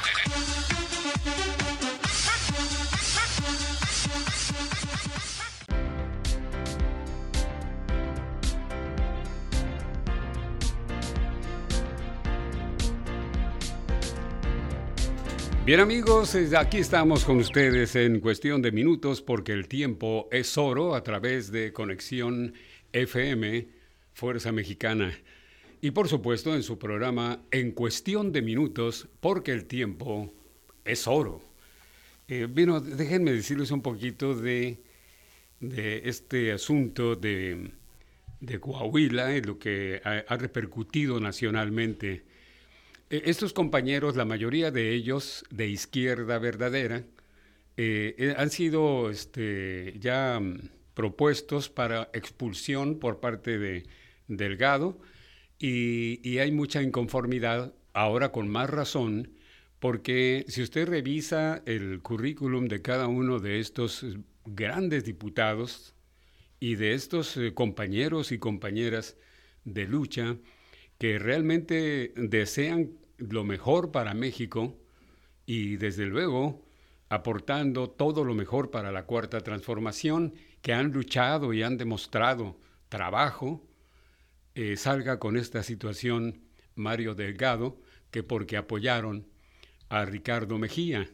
Bien 15.71 15.79
amigos, 15.79 16.35
aquí 16.57 16.79
estamos 16.79 17.23
con 17.23 17.37
ustedes 17.37 17.95
en 17.95 18.19
cuestión 18.19 18.61
de 18.61 18.73
minutos 18.73 19.21
porque 19.21 19.53
el 19.53 19.69
tiempo 19.69 20.27
es 20.29 20.57
oro 20.57 20.95
a 20.95 21.01
través 21.01 21.49
de 21.49 21.71
Conexión 21.71 22.55
FM 22.91 23.69
Fuerza 24.11 24.51
Mexicana. 24.51 25.17
Y 25.79 25.91
por 25.91 26.09
supuesto 26.09 26.53
en 26.53 26.63
su 26.63 26.77
programa 26.77 27.43
En 27.51 27.71
cuestión 27.71 28.33
de 28.33 28.41
minutos, 28.41 29.07
porque 29.21 29.53
el 29.53 29.63
tiempo 29.63 30.33
es 30.83 31.07
oro. 31.07 31.41
Eh, 32.27 32.49
bueno, 32.53 32.81
déjenme 32.81 33.31
decirles 33.31 33.71
un 33.71 33.81
poquito 33.81 34.35
de, 34.35 34.77
de 35.61 36.01
este 36.03 36.51
asunto 36.51 37.15
de, 37.15 37.71
de, 38.41 38.59
Coahuila 38.59 39.37
y 39.37 39.41
lo 39.41 39.57
que 39.57 40.01
ha, 40.03 40.35
repercutido 40.35 41.21
nacionalmente. 41.21 42.25
Eh, 43.11 43.23
estos 43.25 43.51
compañeros, 43.51 44.15
la 44.15 44.23
mayoría 44.23 44.71
de 44.71 44.93
ellos 44.93 45.43
de 45.49 45.67
izquierda 45.67 46.39
verdadera, 46.39 47.03
eh, 47.75 48.33
han 48.37 48.49
sido 48.49 49.09
este, 49.09 49.95
ya 49.99 50.39
mm, 50.39 50.69
propuestos 50.93 51.69
para 51.69 52.09
expulsión 52.13 52.99
por 52.99 53.19
parte 53.19 53.59
de 53.59 53.83
Delgado 54.27 54.97
y, 55.59 56.37
hay 56.39 56.51
mucha 56.51 56.81
inconformidad, 56.81 57.73
ahora 57.93 58.31
con 58.31 58.47
más 58.47 58.69
razón, 58.69 59.33
porque 59.79 60.45
si 60.47 60.61
usted 60.61 60.87
revisa 60.87 61.63
el 61.65 62.01
currículum 62.01 62.67
de 62.67 62.81
cada 62.81 63.07
uno 63.07 63.39
de 63.39 63.59
estos 63.59 64.05
grandes 64.45 65.03
diputados 65.03 65.95
y 66.61 66.75
de 66.75 66.93
estos 66.93 67.35
eh, 67.35 67.53
compañeros 67.53 68.31
y 68.31 68.39
compañeras 68.39 69.17
de 69.65 69.85
lucha 69.85 70.37
que 70.97 71.19
realmente 71.19 72.13
desean 72.15 73.00
lo 73.29 73.43
mejor 73.43 73.91
para 73.91 74.13
México 74.13 74.77
y 75.45 75.77
desde 75.77 76.05
luego 76.05 76.65
aportando 77.11 77.89
todo 77.89 78.23
lo 78.23 78.33
mejor 78.33 78.71
para 78.71 78.89
la 78.89 79.05
cuarta 79.05 79.41
transformación, 79.41 80.33
que 80.61 80.71
han 80.71 80.93
luchado 80.93 81.51
y 81.51 81.61
han 81.61 81.77
demostrado 81.77 82.57
trabajo, 82.87 83.67
eh, 84.55 84.77
salga 84.77 85.19
con 85.19 85.35
esta 85.35 85.61
situación 85.61 86.39
Mario 86.75 87.13
Delgado, 87.13 87.81
que 88.11 88.23
porque 88.23 88.55
apoyaron 88.55 89.27
a 89.89 90.05
Ricardo 90.05 90.57
Mejía. 90.57 91.09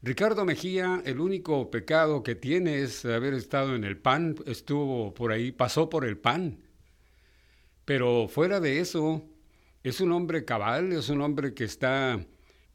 Ricardo 0.00 0.46
Mejía, 0.46 1.02
el 1.04 1.20
único 1.20 1.70
pecado 1.70 2.22
que 2.22 2.34
tiene 2.34 2.80
es 2.80 3.04
haber 3.04 3.34
estado 3.34 3.76
en 3.76 3.84
el 3.84 3.98
PAN, 3.98 4.36
estuvo 4.46 5.12
por 5.12 5.32
ahí, 5.32 5.52
pasó 5.52 5.90
por 5.90 6.06
el 6.06 6.16
PAN. 6.16 6.62
Pero 7.84 8.26
fuera 8.26 8.58
de 8.58 8.80
eso, 8.80 9.28
es 9.82 10.00
un 10.00 10.12
hombre 10.12 10.44
cabal, 10.44 10.92
es 10.92 11.08
un 11.08 11.20
hombre 11.22 11.54
que 11.54 11.64
está 11.64 12.24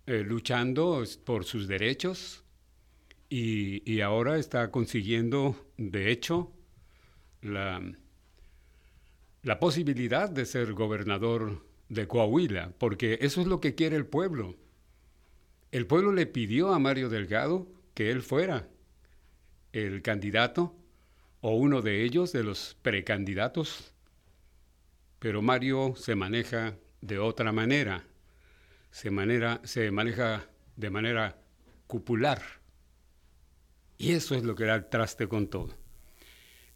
eh, 0.07 0.23
luchando 0.23 1.03
por 1.23 1.45
sus 1.45 1.67
derechos 1.67 2.43
y, 3.29 3.89
y, 3.91 4.01
ahora 4.01 4.37
está 4.37 4.71
consiguiendo, 4.71 5.55
de 5.77 6.11
hecho, 6.11 6.51
la, 7.41 7.81
la 9.43 9.59
posibilidad 9.59 10.29
de 10.29 10.45
ser 10.45 10.73
gobernador 10.73 11.65
de 11.89 12.07
Coahuila, 12.07 12.73
porque 12.77 13.19
eso 13.21 13.41
es 13.41 13.47
lo 13.47 13.59
que 13.59 13.75
quiere 13.75 13.95
el 13.95 14.05
pueblo. 14.05 14.55
El 15.71 15.87
pueblo 15.87 16.11
le 16.11 16.25
pidió 16.25 16.73
a 16.73 16.79
Mario 16.79 17.09
Delgado 17.09 17.67
que 17.93 18.09
él 18.11 18.21
fuera 18.21 18.67
el 19.73 20.01
candidato 20.01 20.75
o 21.41 21.55
uno 21.55 21.81
de 21.81 22.03
ellos, 22.03 22.31
de 22.31 22.43
los 22.43 22.77
precandidatos, 22.81 23.93
pero 25.19 25.41
Mario 25.41 25.93
se 25.95 26.15
maneja 26.15 26.77
de 27.01 27.19
otra 27.19 27.51
manera, 27.51 28.03
se, 28.91 29.11
se 29.63 29.91
maneja 29.91 30.45
de 30.75 30.89
manera 30.89 31.37
cupular. 31.87 32.41
Y 33.97 34.13
eso 34.13 34.35
es 34.35 34.43
lo 34.43 34.55
que 34.55 34.65
da 34.65 34.75
el 34.75 34.89
traste 34.89 35.27
con 35.27 35.47
todo. 35.47 35.75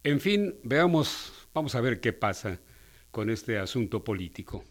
En 0.02 0.20
fin, 0.20 0.58
veamos, 0.62 1.48
vamos 1.52 1.74
a 1.74 1.80
ver 1.80 2.00
qué 2.00 2.12
pasa 2.12 2.60
con 3.10 3.28
este 3.28 3.58
asunto 3.58 4.02
político. 4.02 4.64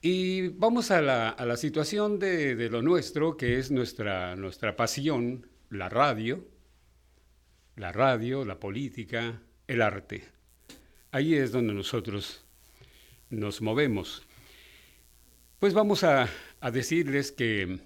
Y 0.00 0.48
vamos 0.48 0.92
a 0.92 1.00
la, 1.00 1.56
situación 1.56 2.18
de, 2.20 2.54
de, 2.54 2.70
lo 2.70 2.82
nuestro, 2.82 3.36
que 3.36 3.58
es 3.58 3.72
nuestra, 3.72 4.36
nuestra 4.36 4.76
pasión, 4.76 5.48
la 5.68 5.88
radio, 5.88 6.46
la 7.74 7.90
radio, 7.90 8.44
la 8.44 8.60
política, 8.60 9.42
el 9.66 9.82
arte. 9.82 10.24
Ahí 11.10 11.34
es 11.34 11.50
donde 11.50 11.74
nosotros 11.74 12.45
nos 13.30 13.60
movemos. 13.60 14.26
Pues 15.58 15.74
vamos 15.74 16.04
a, 16.04 16.28
decirles 16.72 17.32
que 17.32 17.80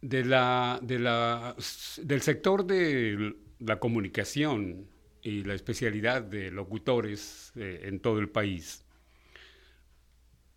de 0.00 0.24
la, 0.24 0.78
de 0.82 0.98
la, 0.98 1.54
del 2.02 2.22
sector 2.22 2.66
de 2.66 3.36
la 3.60 3.78
comunicación 3.78 4.88
y 5.22 5.44
la 5.44 5.54
especialidad 5.54 6.22
de 6.22 6.50
locutores 6.50 7.52
eh, 7.56 7.82
en 7.84 8.00
todo 8.00 8.18
el 8.18 8.28
país, 8.28 8.84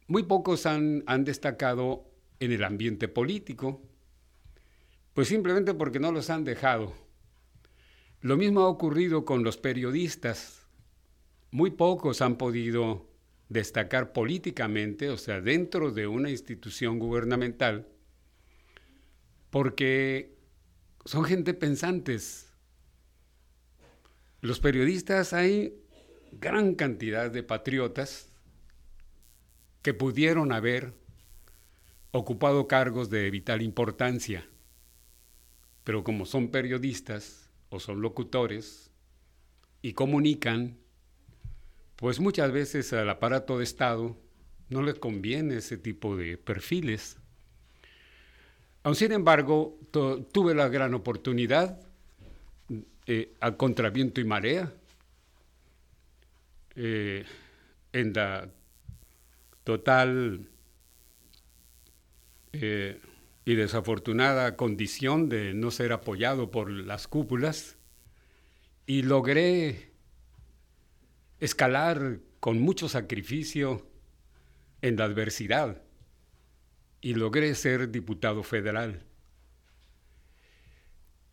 muy 0.08 0.24
pocos 0.24 0.66
han, 0.66 1.04
han 1.06 1.26
destacado 1.26 2.10
en 2.40 2.52
el 2.52 2.64
ambiente 2.64 3.08
político, 3.08 3.82
pues 5.14 5.28
simplemente 5.28 5.74
porque 5.74 6.00
no 6.00 6.12
los 6.12 6.30
han 6.30 6.44
dejado. 6.44 6.94
Lo 8.22 8.38
mismo 8.38 8.62
ha 8.62 8.68
ocurrido 8.70 9.26
con 9.26 9.44
los 9.44 9.58
periodistas. 9.58 10.66
Muy 11.52 11.72
pocos 11.72 12.22
han 12.22 12.38
podido 12.38 13.07
destacar 13.50 14.14
políticamente, 14.14 15.10
o 15.10 15.18
sea, 15.18 15.42
dentro 15.42 15.92
de 15.92 16.08
una 16.08 16.30
institución 16.30 17.00
gubernamental, 17.00 17.88
porque 19.50 20.38
son 21.06 21.24
gente 21.24 21.54
pensantes. 21.54 22.54
Los 24.42 24.60
periodistas 24.60 25.34
hay 25.34 25.74
gran 26.32 26.76
cantidad 26.76 27.32
de 27.32 27.44
patriotas 27.44 28.30
que 29.82 29.94
pudieron 29.94 30.52
haber 30.52 30.94
ocupado 32.12 32.68
cargos 32.68 33.10
de 33.10 33.30
vital 33.32 33.62
importancia, 33.62 34.48
pero 35.84 36.04
como 36.04 36.26
son 36.26 36.50
periodistas 36.50 37.50
o 37.70 37.80
son 37.80 38.02
locutores 38.02 38.92
y 39.82 39.94
comunican, 39.94 40.78
pues 41.98 42.20
muchas 42.20 42.52
veces 42.52 42.94
al 42.94 43.10
aparato 43.10 43.58
de 43.58 43.64
Estado 43.64 44.16
no 44.70 44.82
le 44.82 44.94
conviene 44.94 45.58
ese 45.58 45.78
tipo 45.78 46.16
de 46.16 46.38
perfiles. 46.38 47.18
Aun 48.84 48.96
sin 48.96 49.12
embargo, 49.12 49.80
tuve 49.92 50.56
la 50.56 50.70
gran 50.70 50.94
oportunidad, 50.94 51.82
eh, 53.08 53.34
a 53.40 53.58
contraviento 53.58 54.22
y 54.22 54.26
marea, 54.26 54.74
eh, 56.76 57.26
en 57.94 58.14
la 58.14 58.50
total 59.64 60.48
eh, 62.54 63.02
y 63.44 63.56
desafortunada 63.56 64.56
condición 64.56 65.30
de 65.30 65.54
no 65.54 65.72
ser 65.72 65.92
apoyado 65.92 66.52
por 66.52 66.70
las 66.70 67.08
cúpulas, 67.08 67.78
y 68.86 69.02
logré 69.02 69.87
escalar 71.40 72.20
con 72.40 72.60
mucho 72.60 72.90
sacrificio 72.90 73.88
en 74.82 74.98
la 74.98 75.06
adversidad 75.06 75.82
y 77.02 77.14
logré 77.14 77.54
ser 77.56 77.92
diputado 77.92 78.44
federal. 78.44 79.04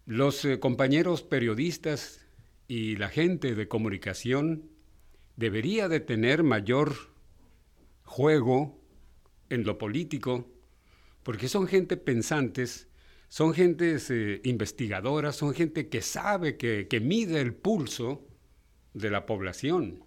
Los 0.07 0.45
eh, 0.45 0.61
compañeros 0.61 1.23
periodistas 1.23 2.27
y 2.69 2.97
la 2.97 3.09
gente 3.09 3.55
de 3.55 3.69
comunicación 3.69 4.71
debería 5.37 5.89
de 5.89 6.01
tener 6.01 6.43
mayor 6.43 6.95
juego 8.03 8.81
en 9.49 9.65
lo 9.65 9.79
político, 9.79 10.51
porque 11.23 11.49
son 11.49 11.67
gente 11.67 11.97
pensantes, 11.97 12.89
son 13.29 13.55
gente 13.55 13.97
eh, 14.11 14.41
investigadoras, 14.45 15.37
son 15.37 15.55
gente 15.55 15.89
que 15.89 16.03
sabe, 16.03 16.57
que, 16.57 16.87
que 16.89 17.01
mide 17.01 17.41
el 17.41 17.55
pulso 17.55 18.27
de 18.95 19.11
la 19.11 19.27
población. 19.27 20.03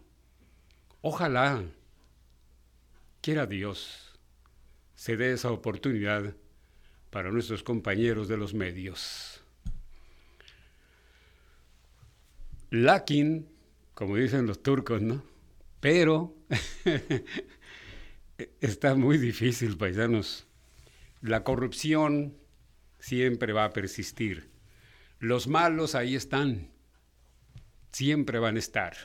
Ojalá, 1.02 1.63
quiera 3.21 3.45
Dios, 3.45 4.19
se 4.95 5.15
dé 5.17 5.34
esa 5.34 5.52
oportunidad 5.52 6.36
para 7.12 7.32
nuestros 7.32 7.63
compañeros 7.63 8.28
de 8.28 8.38
los 8.38 8.54
medios. 8.54 9.43
Lakin, 12.69 13.47
como 13.93 14.15
dicen 14.17 14.47
los 14.47 14.62
turcos, 14.63 15.02
¿no? 15.02 15.23
Pero 15.80 16.36
está 18.62 18.95
muy 18.95 19.17
difícil, 19.17 19.78
paisanos. 19.78 20.47
La 21.21 21.43
corrupción 21.43 22.36
siempre 23.00 23.54
va 23.54 23.65
a 23.65 23.73
persistir. 23.73 24.50
Los 25.19 25.47
malos 25.47 25.95
ahí 25.95 26.15
están 26.15 26.71
siempre 27.91 28.39
van 28.39 28.56
a 28.56 28.60
estar. 28.60 28.95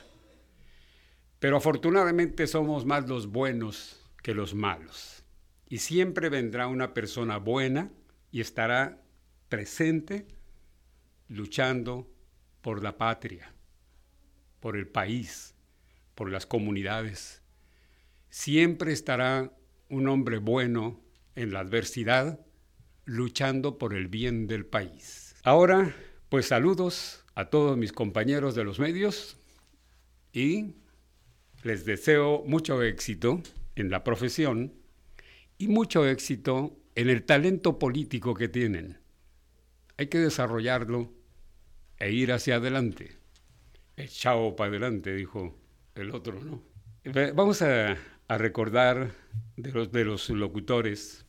Pero 1.39 1.57
afortunadamente 1.57 2.47
somos 2.47 2.85
más 2.85 3.07
los 3.07 3.27
buenos 3.27 4.01
que 4.21 4.33
los 4.33 4.53
malos. 4.53 5.23
Y 5.67 5.79
siempre 5.79 6.29
vendrá 6.29 6.67
una 6.67 6.93
persona 6.93 7.37
buena 7.37 7.91
y 8.31 8.41
estará 8.41 9.01
presente 9.49 10.27
luchando 11.27 12.09
por 12.61 12.81
la 12.81 12.97
patria, 12.97 13.53
por 14.59 14.77
el 14.77 14.87
país, 14.87 15.53
por 16.15 16.31
las 16.31 16.45
comunidades. 16.45 17.41
Siempre 18.29 18.93
estará 18.93 19.51
un 19.89 20.07
hombre 20.07 20.37
bueno 20.37 21.01
en 21.35 21.51
la 21.51 21.59
adversidad, 21.59 22.39
luchando 23.05 23.77
por 23.77 23.93
el 23.93 24.07
bien 24.07 24.47
del 24.47 24.65
país. 24.65 25.35
Ahora, 25.43 25.93
pues 26.29 26.47
saludos 26.47 27.22
a 27.35 27.45
todos 27.49 27.77
mis 27.77 27.91
compañeros 27.91 28.55
de 28.55 28.63
los 28.63 28.79
medios 28.79 29.37
y 30.31 30.75
les 31.63 31.85
deseo 31.85 32.43
mucho 32.45 32.81
éxito 32.83 33.41
en 33.75 33.89
la 33.89 34.03
profesión 34.03 34.73
y 35.57 35.67
mucho 35.67 36.05
éxito 36.07 36.77
en 36.95 37.09
el 37.09 37.23
talento 37.23 37.79
político 37.79 38.33
que 38.33 38.49
tienen. 38.49 38.99
Hay 39.97 40.07
que 40.07 40.19
desarrollarlo 40.19 41.11
e 41.97 42.11
ir 42.11 42.31
hacia 42.31 42.55
adelante. 42.55 43.15
Echado 43.95 44.55
para 44.55 44.69
adelante, 44.69 45.15
dijo 45.15 45.57
el 45.95 46.11
otro, 46.11 46.39
¿no? 46.41 46.63
Vamos 47.35 47.61
a, 47.61 47.97
a 48.27 48.37
recordar 48.37 49.11
de 49.55 49.71
los, 49.71 49.91
de 49.91 50.05
los 50.05 50.29
locutores 50.29 51.25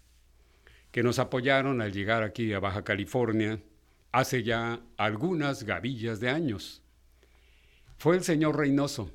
que 0.91 1.03
nos 1.03 1.19
apoyaron 1.19 1.81
al 1.81 1.93
llegar 1.93 2.23
aquí 2.23 2.53
a 2.53 2.61
Baja 2.61 2.85
California 2.85 3.61
hace 4.15 4.45
ya 4.45 4.81
algunas 4.97 5.65
gavillas 5.65 6.21
de 6.21 6.31
años. 6.31 6.81
Fue 7.99 8.15
el 8.15 8.23
señor 8.23 8.57
Reynoso. 8.57 9.11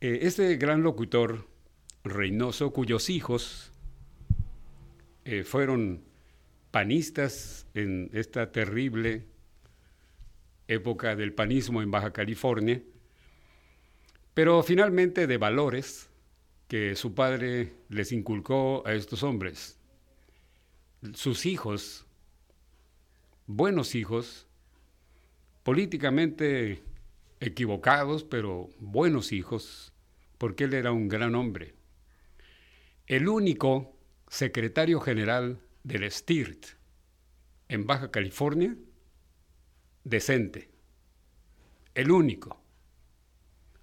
Eh, 0.00 0.20
este 0.22 0.54
gran 0.54 0.84
locutor, 0.84 1.48
Reynoso, 2.04 2.72
cuyos 2.72 3.10
hijos 3.10 3.72
eh, 5.24 5.42
fueron 5.42 6.04
panistas 6.70 7.66
en 7.74 8.08
esta 8.12 8.52
terrible 8.52 9.26
época 10.68 11.16
del 11.16 11.34
panismo 11.34 11.82
en 11.82 11.90
Baja 11.90 12.12
California, 12.12 12.80
pero 14.32 14.62
finalmente 14.62 15.26
de 15.26 15.38
valores 15.38 16.08
que 16.68 16.94
su 16.94 17.16
padre 17.16 17.72
les 17.88 18.12
inculcó 18.12 18.86
a 18.86 18.94
estos 18.94 19.24
hombres. 19.24 19.76
Sus 21.14 21.46
hijos, 21.46 22.06
buenos 23.56 23.94
hijos, 23.94 24.46
políticamente 25.62 26.82
equivocados, 27.40 28.24
pero 28.24 28.70
buenos 28.78 29.32
hijos, 29.32 29.92
porque 30.38 30.64
él 30.64 30.74
era 30.74 30.92
un 30.92 31.08
gran 31.08 31.34
hombre. 31.34 31.74
El 33.06 33.28
único 33.28 33.94
secretario 34.28 35.00
general 35.00 35.60
del 35.84 36.10
STIRT 36.10 36.66
en 37.68 37.86
Baja 37.86 38.10
California, 38.10 38.74
decente. 40.04 40.70
El 41.94 42.10
único. 42.10 42.58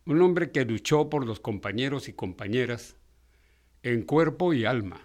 Un 0.05 0.21
hombre 0.21 0.51
que 0.51 0.65
luchó 0.65 1.09
por 1.09 1.27
los 1.27 1.39
compañeros 1.39 2.07
y 2.07 2.13
compañeras 2.13 2.97
en 3.83 4.01
cuerpo 4.01 4.53
y 4.53 4.65
alma. 4.65 4.99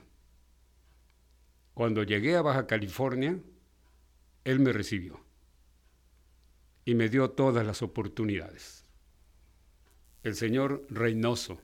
Cuando 1.74 2.03
llegué 2.03 2.37
a 2.37 2.42
Baja 2.42 2.66
California, 2.66 3.38
él 4.44 4.61
me 4.61 4.72
recibió 4.72 5.20
y 6.85 6.94
me 6.94 7.09
dio 7.09 7.30
todas 7.30 7.66
las 7.66 7.83
oportunidades. 7.83 8.85
El 10.22 10.35
señor 10.35 10.87
Reynoso, 10.88 11.61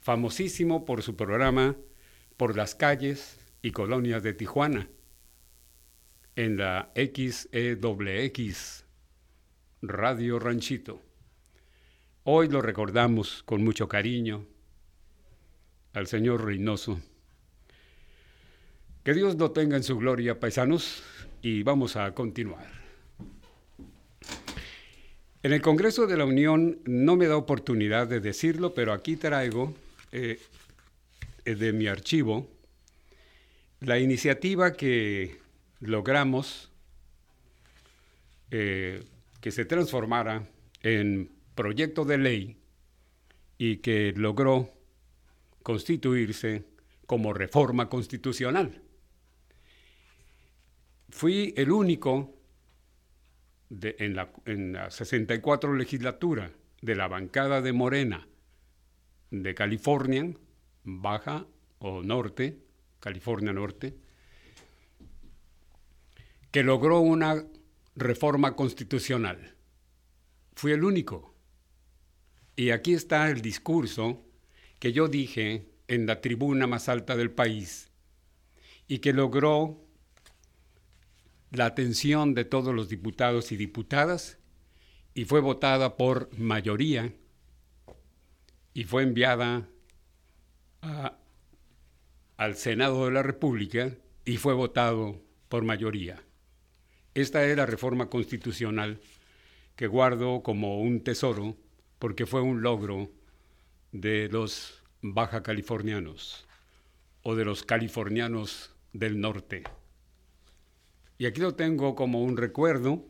famosísimo 0.00 0.84
por 0.84 1.02
su 1.02 1.16
programa 1.16 1.76
Por 2.36 2.56
las 2.56 2.74
calles 2.74 3.38
y 3.62 3.70
colonias 3.70 4.22
de 4.22 4.34
Tijuana, 4.34 4.90
en 6.34 6.58
la 6.58 6.92
XEWX, 6.94 8.84
Radio 9.80 10.38
Ranchito. 10.38 11.02
Hoy 12.24 12.48
lo 12.48 12.60
recordamos 12.60 13.42
con 13.44 13.64
mucho 13.64 13.88
cariño 13.88 14.44
al 15.94 16.06
señor 16.08 16.44
Reynoso. 16.44 17.00
Que 19.02 19.14
Dios 19.14 19.36
lo 19.36 19.52
tenga 19.52 19.76
en 19.76 19.82
su 19.82 19.96
gloria, 19.96 20.38
paisanos, 20.38 21.02
y 21.42 21.62
vamos 21.62 21.96
a 21.96 22.12
continuar. 22.14 22.66
En 25.42 25.52
el 25.52 25.62
Congreso 25.62 26.06
de 26.06 26.16
la 26.16 26.24
Unión 26.24 26.80
no 26.86 27.14
me 27.16 27.28
da 27.28 27.36
oportunidad 27.36 28.08
de 28.08 28.20
decirlo, 28.20 28.74
pero 28.74 28.92
aquí 28.92 29.16
traigo 29.16 29.74
eh, 30.10 30.40
eh, 31.44 31.54
de 31.54 31.72
mi 31.72 31.86
archivo 31.86 32.48
la 33.80 33.98
iniciativa 33.98 34.72
que 34.72 35.38
logramos 35.80 36.70
eh, 38.50 39.04
que 39.40 39.52
se 39.52 39.64
transformara 39.64 40.48
en 40.82 41.30
proyecto 41.54 42.04
de 42.04 42.18
ley 42.18 42.56
y 43.58 43.76
que 43.76 44.12
logró 44.16 44.70
constituirse 45.62 46.64
como 47.06 47.32
reforma 47.32 47.88
constitucional. 47.88 48.82
Fui 51.08 51.54
el 51.56 51.70
único 51.70 52.34
en, 53.70 54.16
la, 54.16 54.32
en 54.44 54.72
la 54.72 54.90
64 54.90 55.74
legislatura 55.74 56.50
de 56.82 56.94
la 56.94 57.08
bancada 57.08 57.60
de 57.62 57.72
Morena 57.72 58.28
de 59.30 59.54
California, 59.54 60.32
Baja 60.84 61.46
o 61.78 62.02
Norte, 62.02 62.58
California 63.00 63.52
Norte, 63.52 63.96
que 66.50 66.62
logró 66.62 67.00
una 67.00 67.44
reforma 67.96 68.54
constitucional. 68.54 69.54
Fui 70.54 70.72
el 70.72 70.84
único. 70.84 71.34
Y 72.54 72.70
aquí 72.70 72.94
está 72.94 73.28
el 73.30 73.42
discurso 73.42 74.24
que 74.78 74.92
yo 74.92 75.08
dije 75.08 75.68
en 75.88 76.06
la 76.06 76.20
tribuna 76.20 76.66
más 76.66 76.88
alta 76.88 77.16
del 77.16 77.30
país 77.30 77.90
y 78.88 78.98
que 78.98 79.12
logró 79.12 79.85
la 81.50 81.66
atención 81.66 82.34
de 82.34 82.44
todos 82.44 82.74
los 82.74 82.88
diputados 82.88 83.52
y 83.52 83.56
diputadas 83.56 84.38
y 85.14 85.24
fue 85.24 85.40
votada 85.40 85.96
por 85.96 86.36
mayoría 86.38 87.12
y 88.74 88.84
fue 88.84 89.02
enviada 89.02 89.68
al 92.36 92.56
Senado 92.56 93.06
de 93.06 93.12
la 93.12 93.22
República 93.22 93.96
y 94.24 94.36
fue 94.36 94.54
votado 94.54 95.22
por 95.48 95.64
mayoría. 95.64 96.22
Esta 97.14 97.46
es 97.46 97.56
la 97.56 97.64
reforma 97.64 98.10
constitucional 98.10 99.00
que 99.74 99.86
guardo 99.86 100.42
como 100.42 100.80
un 100.80 101.02
tesoro 101.02 101.56
porque 101.98 102.26
fue 102.26 102.42
un 102.42 102.62
logro 102.62 103.10
de 103.92 104.28
los 104.28 104.82
baja 105.00 105.42
californianos 105.42 106.46
o 107.22 107.34
de 107.34 107.44
los 107.44 107.62
californianos 107.62 108.74
del 108.92 109.20
norte. 109.20 109.62
Y 111.18 111.26
aquí 111.26 111.40
lo 111.40 111.54
tengo 111.54 111.94
como 111.94 112.22
un 112.22 112.36
recuerdo 112.36 113.04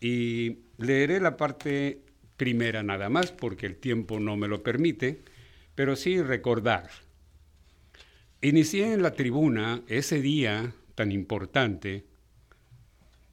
y 0.00 0.58
leeré 0.78 1.20
la 1.20 1.36
parte 1.36 2.02
primera 2.36 2.82
nada 2.82 3.08
más 3.08 3.32
porque 3.32 3.66
el 3.66 3.76
tiempo 3.76 4.18
no 4.20 4.36
me 4.36 4.48
lo 4.48 4.62
permite, 4.62 5.22
pero 5.74 5.96
sí 5.96 6.20
recordar. 6.20 6.90
Inicié 8.40 8.92
en 8.92 9.02
la 9.02 9.12
tribuna 9.12 9.82
ese 9.86 10.20
día 10.20 10.74
tan 10.94 11.12
importante 11.12 12.04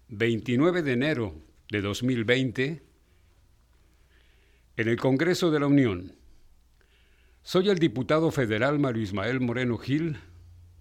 29 0.10 0.82
de 0.82 0.92
enero 0.94 1.36
de 1.70 1.82
2020, 1.82 2.82
en 4.78 4.88
el 4.88 4.98
Congreso 4.98 5.52
de 5.52 5.60
la 5.60 5.68
Unión. 5.68 6.16
Soy 7.44 7.70
el 7.70 7.80
diputado 7.80 8.32
federal 8.32 8.80
Mario 8.80 9.04
Ismael 9.04 9.40
Moreno 9.40 9.78
Gil. 9.78 10.18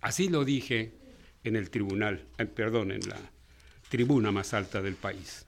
Así 0.00 0.28
lo 0.28 0.44
dije 0.44 0.94
en 1.42 1.56
el 1.56 1.70
tribunal, 1.70 2.26
eh, 2.38 2.46
perdón, 2.46 2.90
en 2.90 3.08
la 3.08 3.33
tribuna 3.94 4.32
más 4.32 4.54
alta 4.54 4.82
del 4.82 4.96
país. 4.96 5.46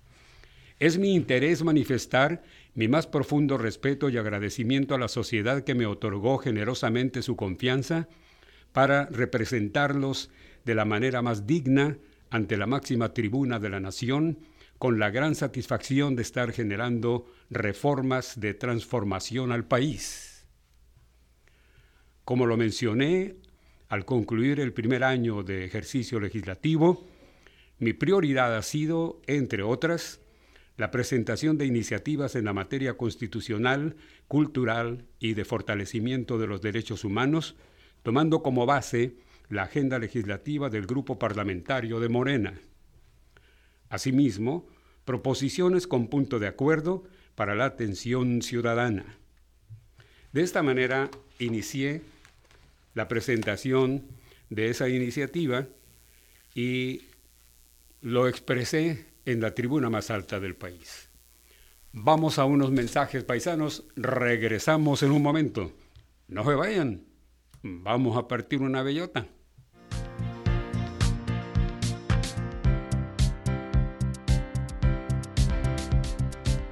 Es 0.79 0.99
mi 0.99 1.17
interés 1.17 1.65
manifestar 1.65 2.45
mi 2.75 2.87
más 2.87 3.09
profundo 3.09 3.59
respeto 3.59 4.09
y 4.09 4.19
agradecimiento 4.19 4.95
a 4.95 4.99
la 4.99 5.09
sociedad 5.09 5.65
que 5.65 5.75
me 5.75 5.87
otorgó 5.87 6.39
generosamente 6.39 7.23
su 7.23 7.35
confianza 7.35 8.07
para 8.73 9.07
representarlos 9.07 10.31
de 10.65 10.77
la 10.77 10.85
manera 10.85 11.23
más 11.23 11.45
digna 11.45 11.99
ante 12.31 12.57
la 12.57 12.69
máxima 12.69 13.13
tribuna 13.13 13.59
de 13.59 13.69
la 13.69 13.81
nación, 13.81 14.39
con 14.79 15.01
la 15.01 15.11
gran 15.11 15.35
satisfacción 15.35 16.15
de 16.15 16.23
estar 16.23 16.53
generando 16.53 17.27
reformas 17.51 18.39
de 18.39 18.55
transformación 18.55 19.51
al 19.51 19.65
país. 19.65 20.47
Como 22.25 22.47
lo 22.47 22.57
mencioné 22.57 23.35
al 23.89 24.05
concluir 24.05 24.61
el 24.61 24.73
primer 24.73 25.03
año 25.03 25.43
de 25.43 25.65
ejercicio 25.65 26.21
legislativo, 26.21 27.09
mi 27.79 27.93
prioridad 27.93 28.57
ha 28.57 28.63
sido, 28.63 29.21
entre 29.27 29.63
otras, 29.63 30.21
la 30.77 30.91
presentación 30.91 31.59
de 31.59 31.67
iniciativas 31.67 32.35
en 32.35 32.45
la 32.45 32.53
materia 32.53 32.97
constitucional, 32.97 33.97
cultural 34.29 35.05
y 35.19 35.35
de 35.35 35.45
fortalecimiento 35.45 36.39
de 36.39 36.47
los 36.47 36.61
derechos 36.61 37.05
humanos, 37.05 37.57
tomando 38.03 38.43
como 38.43 38.67
base 38.67 39.17
la 39.49 39.65
agenda 39.65 39.99
legislativa 39.99 40.71
del 40.71 40.87
Grupo 40.87 41.19
Parlamentario 41.19 42.01
de 42.01 42.09
Morena. 42.09 42.61
Asimismo, 43.89 44.67
proposiciones 45.05 45.87
con 45.87 46.09
punto 46.09 46.39
de 46.39 46.49
acuerdo 46.49 47.05
para 47.35 47.55
la 47.55 47.67
atención 47.67 48.43
ciudadana. 48.43 49.19
De 50.33 50.43
esta 50.43 50.63
manera 50.63 51.11
inicié 51.39 52.03
la 52.95 53.09
presentación 53.09 54.03
de 54.51 54.69
esa 54.69 54.89
iniciativa 54.89 55.67
y 56.55 57.03
lo 58.01 58.29
expresé 58.29 59.07
en 59.25 59.41
la 59.41 59.55
tribuna 59.55 59.91
más 59.91 60.11
alta 60.11 60.41
del 60.41 60.55
país. 60.55 61.11
Vamos 61.93 62.39
a 62.39 62.45
unos 62.45 62.71
mensajes 62.71 63.25
paisanos, 63.25 63.85
regresamos 63.97 65.03
en 65.03 65.13
un 65.13 65.23
momento. 65.23 65.73
No 66.29 66.45
se 66.45 66.55
vayan, 66.55 67.07
vamos 67.63 68.17
a 68.17 68.29
partir 68.29 68.61
una 68.61 68.83
bellota. 68.83 69.27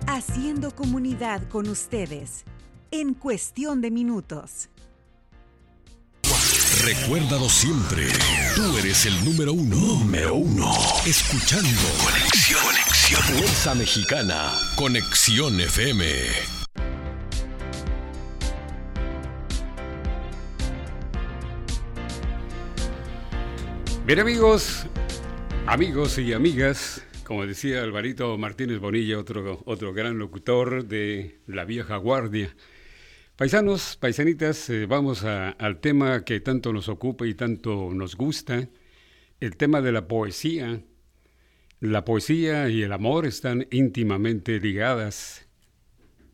Haciendo 0.07 0.75
comunidad 0.75 1.49
con 1.49 1.69
ustedes, 1.69 2.45
en 2.91 3.15
cuestión 3.15 3.81
de 3.81 3.91
minutos. 3.91 4.69
Recuérdalo 6.85 7.49
siempre. 7.49 8.09
Tú 8.55 8.77
eres 8.77 9.07
el 9.07 9.25
número 9.25 9.55
uno. 9.55 9.75
Número 9.75 10.35
uno. 10.35 10.71
Escuchando. 11.07 11.81
Conexión. 12.03 12.61
Conexión. 12.63 13.23
Fuerza 13.23 13.75
Mexicana. 13.75 14.53
Conexión 14.77 15.59
FM. 15.61 16.05
Bien 24.05 24.21
amigos, 24.21 24.85
amigos 25.67 26.19
y 26.19 26.35
amigas, 26.35 27.03
como 27.25 27.47
decía 27.47 27.83
Alvarito 27.83 28.37
Martínez 28.37 28.79
Bonilla, 28.79 29.19
otro, 29.19 29.63
otro 29.65 29.95
gran 29.95 30.19
locutor 30.19 30.85
de 30.85 31.39
la 31.47 31.65
vieja 31.65 31.97
guardia. 31.97 32.55
Paisanos, 33.37 33.97
paisanitas, 33.97 34.71
eh, 34.71 34.87
vamos 34.87 35.25
al 35.25 35.81
tema 35.81 36.25
que 36.25 36.39
tanto 36.39 36.73
nos 36.73 36.89
ocupa 36.89 37.27
y 37.27 37.35
tanto 37.35 37.93
nos 37.93 38.15
gusta, 38.15 38.69
el 39.41 39.57
tema 39.57 39.83
de 39.83 39.91
la 39.91 40.07
poesía. 40.07 40.85
La 41.81 42.05
poesía 42.05 42.69
y 42.69 42.83
el 42.83 42.93
amor 42.93 43.27
están 43.27 43.67
íntimamente 43.73 44.61
ligadas 44.61 45.49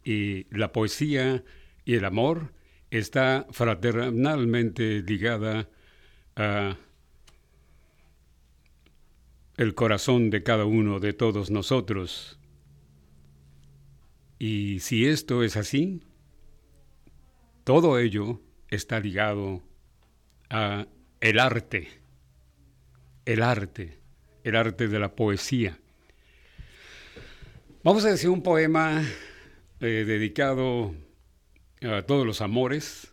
y 0.05 0.45
la 0.55 0.73
poesía 0.73 1.43
y 1.87 1.95
el 1.95 2.05
amor 2.05 2.53
está 2.91 3.47
fraternalmente 3.51 5.01
ligada 5.01 5.71
a 6.37 6.77
el 9.57 9.75
corazón 9.75 10.29
de 10.29 10.43
cada 10.43 10.67
uno 10.67 11.01
de 11.01 11.15
todos 11.15 11.51
nosotros. 11.51 12.39
Y 14.39 14.81
si 14.81 15.07
esto 15.07 15.43
es 15.43 15.57
así, 15.57 16.03
todo 17.65 17.99
ello 17.99 18.41
está 18.69 19.01
ligado 19.01 19.63
a 20.49 20.87
el 21.21 21.39
arte, 21.39 21.89
el 23.25 23.43
arte, 23.43 23.99
el 24.45 24.57
arte 24.57 24.89
de 24.89 24.99
la 24.99 25.15
poesía. 25.15 25.79
Vamos 27.83 28.05
a 28.05 28.11
decir 28.11 28.31
un 28.31 28.43
poema 28.43 29.03
eh, 29.81 30.05
dedicado 30.07 30.95
a 31.83 32.03
todos 32.03 32.27
los 32.27 32.41
amores. 32.41 33.13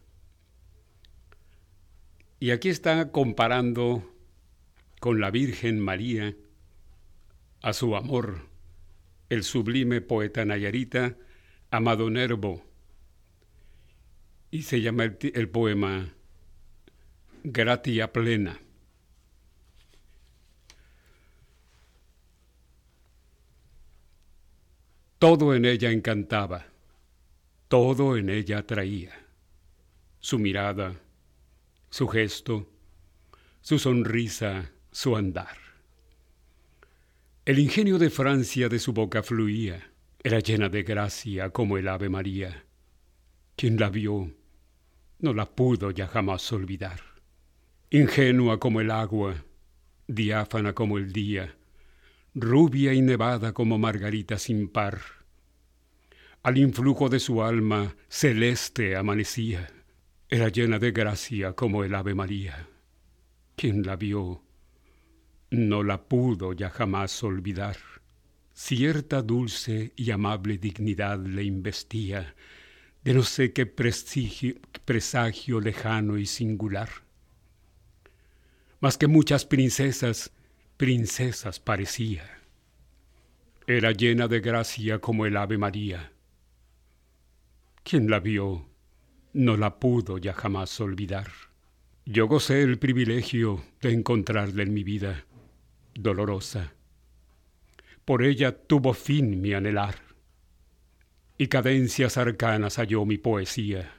Y 2.39 2.51
aquí 2.51 2.69
está 2.69 3.11
comparando 3.11 4.13
con 4.99 5.19
la 5.19 5.31
Virgen 5.31 5.79
María 5.79 6.35
a 7.61 7.73
su 7.73 7.95
amor, 7.95 8.41
el 9.29 9.43
sublime 9.43 10.01
poeta 10.01 10.45
Nayarita 10.45 11.17
Amado 11.71 12.09
Nervo 12.09 12.66
y 14.57 14.63
se 14.63 14.81
llama 14.81 15.03
el, 15.03 15.49
poema 15.49 16.15
Gratia 17.43 18.11
Plena. 18.11 18.59
Todo 25.19 25.53
en 25.53 25.65
ella 25.65 25.91
encantaba, 25.91 26.65
todo 27.67 28.17
en 28.17 28.31
ella 28.31 28.57
atraía. 28.57 29.13
Su 30.19 30.39
mirada, 30.39 30.99
su 31.91 32.07
gesto, 32.07 32.67
su 33.61 33.77
sonrisa, 33.77 34.71
su 34.91 35.15
andar. 35.15 35.57
El 37.45 37.59
ingenio 37.59 37.99
de 37.99 38.09
Francia 38.09 38.69
de 38.69 38.79
su 38.79 38.91
boca 38.91 39.21
fluía, 39.21 39.91
era 40.23 40.39
llena 40.39 40.67
de 40.67 40.81
gracia 40.81 41.51
como 41.51 41.77
el 41.77 41.87
Ave 41.87 42.09
María. 42.09 42.65
Quien 43.55 43.79
la 43.79 43.91
vio 43.91 44.36
no 45.19 45.33
la 45.33 45.45
pudo 45.45 45.91
ya 45.91 46.07
jamás 46.07 46.51
olvidar. 46.51 47.01
Ingenua 47.89 48.59
como 48.59 48.81
el 48.81 48.91
agua, 48.91 49.45
diáfana 50.07 50.73
como 50.73 50.97
el 50.97 51.11
día, 51.11 51.55
rubia 52.35 52.93
y 52.93 53.01
nevada 53.01 53.53
como 53.53 53.77
margarita 53.77 54.37
sin 54.37 54.67
par. 54.69 55.01
Al 56.43 56.57
influjo 56.57 57.09
de 57.09 57.19
su 57.19 57.43
alma 57.43 57.95
celeste 58.09 58.95
amanecía, 58.95 59.67
era 60.29 60.49
llena 60.49 60.79
de 60.79 60.91
gracia 60.91 61.53
como 61.53 61.83
el 61.83 61.95
Ave 61.95 62.13
María. 62.13 62.67
Quien 63.55 63.83
la 63.83 63.95
vio 63.95 64.43
no 65.49 65.83
la 65.83 66.03
pudo 66.07 66.53
ya 66.53 66.69
jamás 66.69 67.23
olvidar. 67.23 67.77
Cierta 68.53 69.21
dulce 69.21 69.93
y 69.95 70.11
amable 70.11 70.57
dignidad 70.57 71.19
le 71.19 71.43
investía, 71.43 72.35
de 73.03 73.13
no 73.13 73.23
sé 73.23 73.53
qué 73.53 73.65
presagio 73.65 75.61
lejano 75.61 76.17
y 76.17 76.25
singular. 76.25 76.89
Más 78.79 78.97
que 78.97 79.07
muchas 79.07 79.45
princesas, 79.45 80.31
princesas 80.77 81.59
parecía. 81.59 82.41
Era 83.65 83.91
llena 83.91 84.27
de 84.27 84.39
gracia 84.39 84.99
como 84.99 85.25
el 85.25 85.37
Ave 85.37 85.57
María. 85.57 86.11
Quien 87.83 88.09
la 88.09 88.19
vio 88.19 88.67
no 89.33 89.57
la 89.57 89.79
pudo 89.79 90.17
ya 90.17 90.33
jamás 90.33 90.79
olvidar. 90.79 91.31
Yo 92.05 92.27
gocé 92.27 92.61
el 92.61 92.79
privilegio 92.79 93.63
de 93.81 93.91
encontrarla 93.91 94.63
en 94.63 94.73
mi 94.73 94.83
vida, 94.83 95.25
dolorosa. 95.93 96.73
Por 98.05 98.23
ella 98.23 98.57
tuvo 98.57 98.93
fin 98.93 99.41
mi 99.41 99.53
anhelar 99.53 100.06
y 101.37 101.47
cadencias 101.47 102.17
arcanas 102.17 102.77
halló 102.77 103.05
mi 103.05 103.17
poesía. 103.17 103.93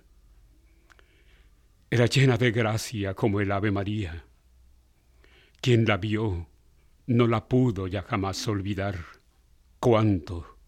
Era 1.91 2.07
llena 2.07 2.37
de 2.37 2.51
gracia 2.51 3.15
como 3.15 3.41
el 3.41 3.53
Ave 3.53 3.71
María. 3.71 4.25
Quien 5.61 5.85
la 5.85 5.97
vio 5.97 6.49
no 7.07 7.27
la 7.27 7.49
pudo 7.49 7.87
ya 7.87 8.03
jamás 8.03 8.47
olvidar. 8.49 8.99
Cuánto, 9.81 10.59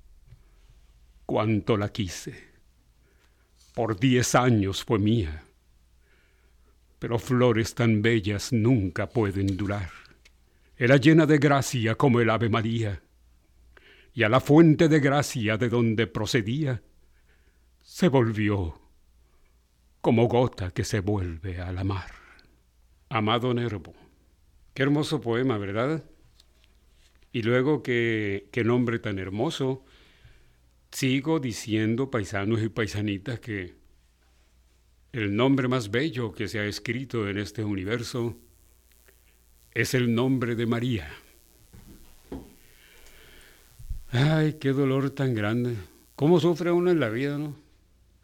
cuánto 1.26 1.76
la 1.76 1.90
quise. 1.90 2.50
Por 3.74 3.98
diez 3.98 4.34
años 4.34 4.84
fue 4.84 4.98
mía. 4.98 5.42
Pero 6.98 7.18
flores 7.18 7.74
tan 7.74 8.00
bellas 8.00 8.52
nunca 8.52 9.08
pueden 9.08 9.56
durar. 9.56 9.90
Era 10.76 10.96
llena 10.96 11.26
de 11.26 11.38
gracia 11.38 11.96
como 11.96 12.20
el 12.20 12.30
Ave 12.30 12.48
María 12.48 13.02
y 14.20 14.22
a 14.22 14.28
la 14.28 14.40
fuente 14.40 14.90
de 14.90 15.00
gracia 15.00 15.56
de 15.56 15.70
donde 15.70 16.06
procedía, 16.06 16.82
se 17.80 18.08
volvió 18.08 18.78
como 20.02 20.28
gota 20.28 20.72
que 20.72 20.84
se 20.84 21.00
vuelve 21.00 21.58
a 21.58 21.72
la 21.72 21.84
mar. 21.84 22.12
Amado 23.08 23.54
Nervo. 23.54 23.94
Qué 24.74 24.82
hermoso 24.82 25.22
poema, 25.22 25.56
¿verdad? 25.56 26.04
Y 27.32 27.40
luego, 27.40 27.82
qué, 27.82 28.50
qué 28.52 28.62
nombre 28.62 28.98
tan 28.98 29.18
hermoso. 29.18 29.86
Sigo 30.90 31.40
diciendo, 31.40 32.10
paisanos 32.10 32.62
y 32.62 32.68
paisanitas, 32.68 33.40
que 33.40 33.74
el 35.12 35.34
nombre 35.34 35.66
más 35.66 35.90
bello 35.90 36.32
que 36.32 36.46
se 36.46 36.58
ha 36.58 36.66
escrito 36.66 37.26
en 37.26 37.38
este 37.38 37.64
universo 37.64 38.36
es 39.72 39.94
el 39.94 40.14
nombre 40.14 40.56
de 40.56 40.66
María. 40.66 41.08
Ay, 44.12 44.54
qué 44.54 44.70
dolor 44.70 45.10
tan 45.10 45.34
grande. 45.34 45.76
¿Cómo 46.16 46.40
sufre 46.40 46.72
uno 46.72 46.90
en 46.90 47.00
la 47.00 47.08
vida, 47.08 47.38
no? 47.38 47.54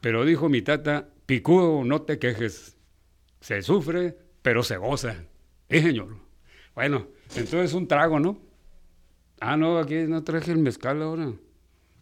Pero 0.00 0.24
dijo 0.24 0.48
mi 0.48 0.62
tata, 0.62 1.08
picudo, 1.26 1.84
no 1.84 2.02
te 2.02 2.18
quejes. 2.18 2.76
Se 3.40 3.62
sufre, 3.62 4.16
pero 4.42 4.62
se 4.62 4.76
goza. 4.76 5.24
Eh, 5.68 5.82
señor. 5.82 6.16
Bueno, 6.74 7.06
entonces 7.34 7.72
un 7.72 7.86
trago, 7.86 8.18
¿no? 8.18 8.38
Ah, 9.40 9.56
no, 9.56 9.78
aquí 9.78 9.94
no 10.08 10.24
traje 10.24 10.52
el 10.52 10.58
mezcal 10.58 11.02
ahora. 11.02 11.32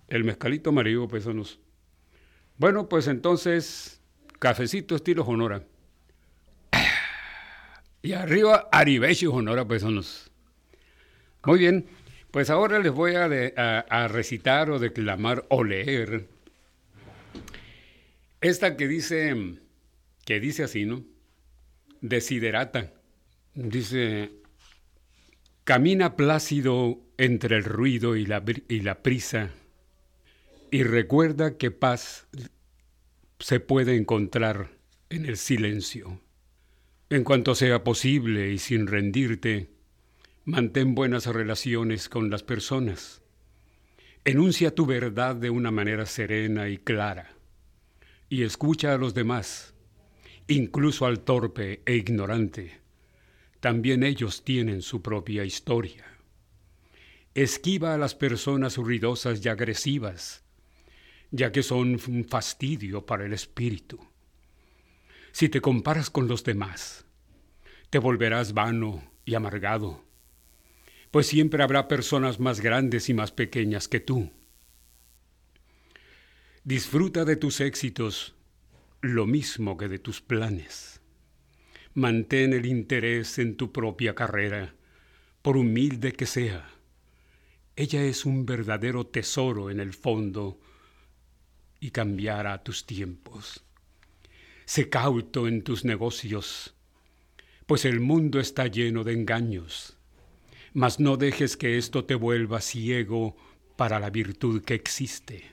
El 0.09 0.25
mezcalito 0.25 0.71
amarillo, 0.71 1.07
paisanos. 1.07 1.59
Bueno, 2.57 2.89
pues 2.89 3.07
entonces, 3.09 4.01
cafecito 4.39 4.97
estilo 4.97 5.25
Honora. 5.25 5.63
Y 8.03 8.13
arriba, 8.13 8.69
Aribeshi 8.71 9.27
Honora, 9.27 9.67
paisanos. 9.67 10.31
Muy 11.45 11.59
bien, 11.59 11.87
pues 12.35 12.51
ahora 12.51 12.81
les 12.81 12.91
voy 12.91 13.15
a, 13.15 14.09
recitar 14.09 14.69
o 14.69 14.81
declamar 14.81 15.47
o 15.51 15.63
leer 15.63 16.27
esta 18.41 18.77
que 18.77 18.89
dice, 18.89 19.61
que 20.25 20.41
dice 20.41 20.65
así, 20.65 20.85
¿no? 20.85 21.05
Desiderata. 22.01 22.93
Dice, 23.55 24.33
camina 25.63 26.17
plácido 26.17 26.99
entre 27.19 27.55
el 27.55 27.63
ruido 27.63 28.17
y 28.17 28.27
la, 28.27 28.43
y 28.67 28.81
la 28.81 29.01
prisa 29.05 29.53
y 30.73 30.83
recuerda 30.83 31.57
que 31.57 31.71
paz 31.71 32.27
se 33.39 33.61
puede 33.61 33.95
encontrar 33.95 34.71
en 35.09 35.27
el 35.27 35.37
silencio. 35.37 36.21
En 37.11 37.23
cuanto 37.23 37.55
sea 37.55 37.85
posible 37.85 38.51
y 38.51 38.59
sin 38.59 38.89
rendirte, 38.89 39.74
mantén 40.45 40.95
buenas 40.95 41.27
relaciones 41.27 42.09
con 42.09 42.31
las 42.31 42.43
personas. 42.43 43.23
Enuncia 44.25 44.75
tu 44.75 44.87
verdad 44.87 45.37
de 45.37 45.51
una 45.51 45.71
manera 45.71 46.07
serena 46.07 46.69
y 46.69 46.79
clara 46.79 47.35
y 48.29 48.43
escucha 48.43 48.95
a 48.95 48.99
los 48.99 49.15
demás, 49.15 49.75
incluso 50.49 51.07
al 51.07 51.21
torpe 51.21 51.83
e 51.85 51.95
ignorante. 51.97 52.81
También 53.61 54.03
ellos 54.03 54.45
tienen 54.45 54.83
su 54.83 55.03
propia 55.03 55.45
historia. 55.45 56.05
Esquiva 57.35 57.95
a 57.95 57.99
las 57.99 58.15
personas 58.15 58.77
ruidosas 58.77 59.45
y 59.45 59.49
agresivas 59.49 60.45
ya 61.35 61.51
que 61.51 61.65
son 61.65 61.99
un 62.07 62.25
fastidio 62.25 63.05
para 63.05 63.27
el 63.27 63.33
espíritu. 63.33 63.99
Si 65.33 65.49
te 65.49 65.61
comparas 65.61 66.09
con 66.09 66.29
los 66.29 66.45
demás, 66.45 67.07
te 67.91 67.99
volverás 67.99 68.55
vano 68.55 69.03
y 69.25 69.35
amargado, 69.35 70.04
pues 71.15 71.29
siempre 71.29 71.63
habrá 71.63 71.87
personas 71.87 72.41
más 72.41 72.61
grandes 72.61 73.09
y 73.09 73.15
más 73.15 73.31
pequeñas 73.31 73.87
que 73.87 74.01
tú. 74.01 74.33
Disfruta 76.65 77.25
de 77.25 77.37
tus 77.37 77.61
éxitos 77.61 78.35
lo 79.01 79.25
mismo 79.25 79.77
que 79.77 79.87
de 79.87 80.01
tus 80.01 80.21
planes. 80.21 81.01
Mantén 81.95 82.53
el 82.53 82.67
interés 82.67 83.39
en 83.39 83.57
tu 83.57 83.71
propia 83.71 84.17
carrera, 84.17 84.75
por 85.41 85.57
humilde 85.57 86.15
que 86.15 86.27
sea. 86.27 86.69
Ella 87.77 88.03
es 88.03 88.25
un 88.25 88.45
verdadero 88.45 89.07
tesoro 89.07 89.71
en 89.71 89.79
el 89.79 89.93
fondo 89.93 90.59
y 91.79 91.93
cambiará 91.93 92.65
tus 92.65 92.87
tiempos. 92.87 93.65
Sé 94.65 94.89
cauto 94.89 95.47
en 95.47 95.63
tus 95.63 95.85
negocios, 95.85 96.75
pues 97.67 97.85
el 97.85 98.01
mundo 98.01 98.41
está 98.41 98.67
lleno 98.67 99.05
de 99.05 99.13
engaños, 99.13 99.94
mas 100.75 100.99
no 100.99 101.17
dejes 101.17 101.57
que 101.57 101.79
esto 101.79 102.05
te 102.05 102.17
vuelva 102.17 102.61
ciego 102.61 103.37
para 103.77 104.01
la 104.01 104.11
virtud 104.11 104.63
que 104.63 104.75
existe. 104.75 105.53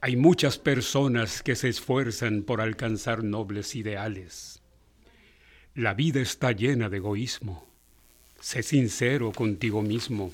Hay 0.00 0.16
muchas 0.16 0.58
personas 0.58 1.42
que 1.42 1.54
se 1.54 1.68
esfuerzan 1.68 2.42
por 2.42 2.60
alcanzar 2.60 3.22
nobles 3.22 3.76
ideales. 3.76 4.60
La 5.74 5.94
vida 5.94 6.20
está 6.20 6.50
llena 6.52 6.88
de 6.88 6.96
egoísmo. 6.96 7.68
Sé 8.40 8.62
sincero 8.62 9.30
contigo 9.30 9.80
mismo. 9.82 10.32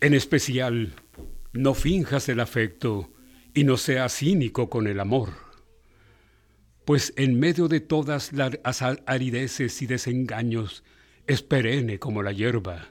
En 0.00 0.14
especial, 0.14 0.92
no 1.52 1.74
finjas 1.74 2.28
el 2.28 2.38
afecto 2.38 3.10
y 3.52 3.64
no 3.64 3.78
seas 3.78 4.18
cínico 4.18 4.68
con 4.68 4.86
el 4.86 5.00
amor, 5.00 5.30
pues 6.84 7.14
en 7.16 7.40
medio 7.40 7.66
de 7.66 7.80
todas 7.80 8.32
las 8.32 8.82
arideces 8.82 9.80
y 9.80 9.86
desengaños 9.86 10.84
es 11.26 11.42
perenne 11.42 11.98
como 11.98 12.22
la 12.22 12.32
hierba. 12.32 12.88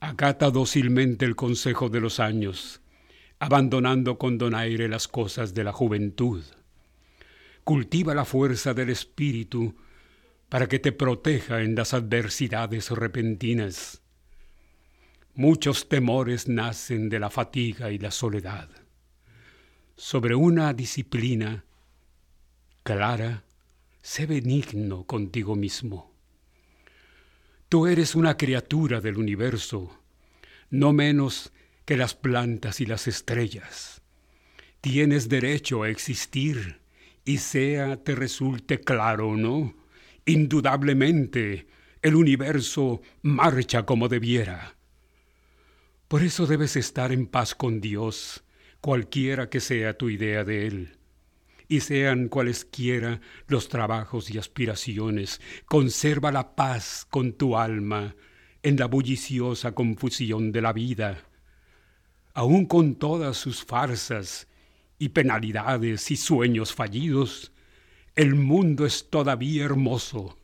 Acata 0.00 0.50
dócilmente 0.50 1.24
el 1.24 1.36
consejo 1.36 1.88
de 1.88 2.00
los 2.00 2.20
años, 2.20 2.80
abandonando 3.38 4.18
con 4.18 4.38
donaire 4.38 4.88
las 4.88 5.08
cosas 5.08 5.54
de 5.54 5.64
la 5.64 5.72
juventud. 5.72 6.42
Cultiva 7.64 8.14
la 8.14 8.24
fuerza 8.24 8.74
del 8.74 8.90
espíritu 8.90 9.76
para 10.48 10.68
que 10.68 10.78
te 10.78 10.92
proteja 10.92 11.62
en 11.62 11.74
las 11.74 11.94
adversidades 11.94 12.90
repentinas 12.90 14.02
Muchos 15.34 15.88
temores 15.88 16.46
nacen 16.46 17.08
de 17.08 17.18
la 17.18 17.30
fatiga 17.30 17.90
y 17.90 17.98
la 17.98 18.10
soledad. 18.10 18.68
Sobre 19.96 20.34
una 20.34 20.74
disciplina 20.74 21.64
clara, 22.82 23.42
sé 24.02 24.26
benigno 24.26 25.04
contigo 25.04 25.56
mismo. 25.56 26.11
Tú 27.72 27.86
eres 27.86 28.14
una 28.14 28.36
criatura 28.36 29.00
del 29.00 29.16
universo, 29.16 29.98
no 30.68 30.92
menos 30.92 31.54
que 31.86 31.96
las 31.96 32.14
plantas 32.14 32.82
y 32.82 32.84
las 32.84 33.08
estrellas. 33.08 34.02
Tienes 34.82 35.30
derecho 35.30 35.82
a 35.82 35.88
existir, 35.88 36.82
y 37.24 37.38
sea 37.38 37.96
te 37.96 38.14
resulte 38.14 38.82
claro 38.82 39.30
o 39.30 39.36
no, 39.38 39.74
indudablemente 40.26 41.66
el 42.02 42.14
universo 42.16 43.00
marcha 43.22 43.86
como 43.86 44.10
debiera 44.10 44.76
por 46.12 46.22
eso 46.22 46.46
debes 46.46 46.76
estar 46.76 47.10
en 47.10 47.26
paz 47.26 47.54
con 47.54 47.80
Dios, 47.80 48.44
cualquiera 48.82 49.48
que 49.48 49.60
sea 49.60 49.96
tu 49.96 50.10
idea 50.10 50.44
de 50.44 50.66
Él. 50.66 50.98
Y 51.72 51.80
sean 51.80 52.28
cualesquiera 52.28 53.22
los 53.46 53.70
trabajos 53.70 54.30
y 54.30 54.36
aspiraciones, 54.36 55.40
conserva 55.64 56.30
la 56.30 56.54
paz 56.54 57.06
con 57.08 57.32
tu 57.32 57.56
alma 57.56 58.14
en 58.62 58.76
la 58.76 58.84
bulliciosa 58.84 59.72
confusión 59.72 60.52
de 60.52 60.60
la 60.60 60.74
vida. 60.74 61.24
Aun 62.34 62.66
con 62.66 62.96
todas 62.96 63.38
sus 63.38 63.64
farsas 63.64 64.48
y 64.98 65.08
penalidades 65.08 66.10
y 66.10 66.16
sueños 66.16 66.74
fallidos, 66.74 67.52
el 68.16 68.34
mundo 68.34 68.84
es 68.84 69.08
todavía 69.08 69.64
hermoso. 69.64 70.36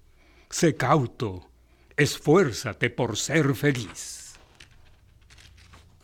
Sé 0.48 0.76
cauto, 0.76 1.50
esfuérzate 1.94 2.88
por 2.88 3.18
ser 3.18 3.54
feliz. 3.54 4.32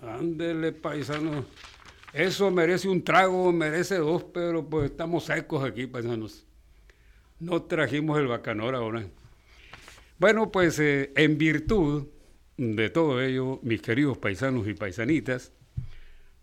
Ándele, 0.02 0.72
paisano. 0.72 1.46
Eso 2.14 2.48
merece 2.53 2.88
un 2.88 3.03
trago, 3.03 3.50
merece 3.52 3.96
dos, 3.96 4.23
pero 4.33 4.65
pues 4.65 4.92
estamos 4.92 5.25
secos 5.25 5.65
aquí, 5.65 5.88
paisanos. 5.88 6.46
No 7.40 7.62
trajimos 7.62 8.21
el 8.21 8.29
bacanor 8.29 8.77
ahora. 8.77 9.04
Bueno, 10.21 10.52
pues 10.52 10.79
eh, 10.79 11.12
en 11.17 11.37
virtud 11.37 12.06
de 12.56 12.88
todo 12.88 13.21
ello, 13.21 13.58
mis 13.65 13.83
queridos 13.83 14.17
paisanos 14.17 14.69
y 14.69 14.75
paisanitas, 14.75 15.50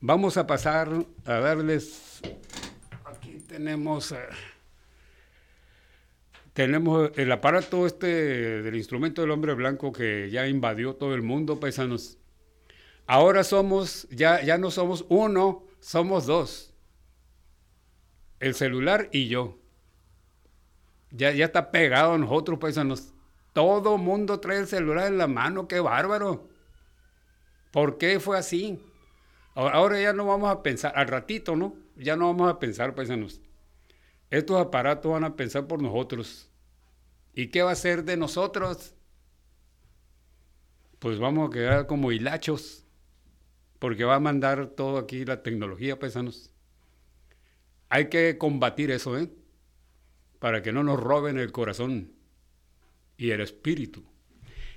vamos 0.01 0.35
a 0.35 0.45
pasar 0.45 0.89
a 1.23 1.33
darles. 1.35 2.19
Aquí 3.05 3.37
tenemos. 3.47 4.11
Eh, 4.11 4.17
tenemos 6.51 7.11
el 7.15 7.31
aparato 7.31 7.87
este 7.87 8.61
del 8.61 8.75
instrumento 8.75 9.21
del 9.21 9.31
hombre 9.31 9.53
blanco 9.53 9.93
que 9.93 10.29
ya 10.29 10.49
invadió 10.49 10.95
todo 10.95 11.15
el 11.15 11.21
mundo, 11.21 11.61
paisanos. 11.61 12.17
Ahora 13.11 13.43
somos, 13.43 14.07
ya, 14.09 14.41
ya 14.41 14.57
no 14.57 14.71
somos 14.71 15.03
uno, 15.09 15.65
somos 15.81 16.27
dos. 16.27 16.73
El 18.39 18.55
celular 18.55 19.09
y 19.11 19.27
yo. 19.27 19.59
Ya, 21.09 21.31
ya 21.31 21.43
está 21.43 21.71
pegado 21.71 22.13
a 22.13 22.17
nosotros, 22.17 22.57
paisanos. 22.57 23.13
Todo 23.51 23.97
mundo 23.97 24.39
trae 24.39 24.59
el 24.59 24.67
celular 24.67 25.07
en 25.07 25.17
la 25.17 25.27
mano, 25.27 25.67
qué 25.67 25.81
bárbaro. 25.81 26.47
¿Por 27.71 27.97
qué 27.97 28.21
fue 28.21 28.37
así? 28.37 28.81
Ahora 29.55 29.99
ya 29.99 30.13
no 30.13 30.27
vamos 30.27 30.49
a 30.49 30.63
pensar, 30.63 30.93
al 30.95 31.09
ratito, 31.09 31.57
¿no? 31.57 31.75
Ya 31.97 32.15
no 32.15 32.27
vamos 32.27 32.49
a 32.49 32.59
pensar, 32.59 32.95
paisanos. 32.95 33.41
Estos 34.29 34.55
aparatos 34.55 35.11
van 35.11 35.25
a 35.25 35.35
pensar 35.35 35.67
por 35.67 35.81
nosotros. 35.81 36.49
¿Y 37.33 37.47
qué 37.47 37.61
va 37.61 37.71
a 37.71 37.75
ser 37.75 38.05
de 38.05 38.15
nosotros? 38.15 38.95
Pues 40.99 41.19
vamos 41.19 41.49
a 41.49 41.53
quedar 41.53 41.87
como 41.87 42.13
hilachos, 42.13 42.85
porque 43.81 44.03
va 44.03 44.13
a 44.13 44.19
mandar 44.19 44.67
todo 44.67 44.99
aquí 44.99 45.25
la 45.25 45.41
tecnología, 45.41 45.97
paisanos. 45.97 46.51
Hay 47.89 48.09
que 48.09 48.37
combatir 48.37 48.91
eso, 48.91 49.17
¿eh? 49.17 49.27
Para 50.37 50.61
que 50.61 50.71
no 50.71 50.83
nos 50.83 50.99
roben 50.99 51.39
el 51.39 51.51
corazón 51.51 52.11
y 53.17 53.31
el 53.31 53.41
espíritu. 53.41 54.03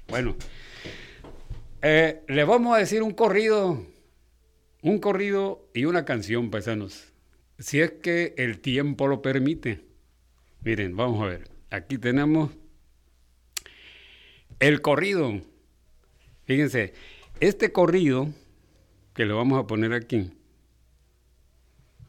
Bueno, 0.08 0.36
eh, 1.82 2.22
le 2.28 2.44
vamos 2.44 2.74
a 2.74 2.78
decir 2.78 3.02
un 3.02 3.12
corrido, 3.12 3.86
un 4.80 4.98
corrido 5.00 5.68
y 5.74 5.84
una 5.84 6.06
canción, 6.06 6.50
paisanos, 6.50 7.12
si 7.58 7.82
es 7.82 7.92
que 7.92 8.32
el 8.38 8.58
tiempo 8.60 9.06
lo 9.06 9.20
permite. 9.20 9.84
Miren, 10.62 10.96
vamos 10.96 11.22
a 11.22 11.26
ver. 11.26 11.50
Aquí 11.68 11.98
tenemos 11.98 12.52
el 14.60 14.80
corrido. 14.80 15.42
Fíjense, 16.46 16.94
este 17.40 17.70
corrido 17.70 18.32
que 19.14 19.24
lo 19.24 19.36
vamos 19.36 19.58
a 19.58 19.66
poner 19.66 19.92
aquí 19.92 20.30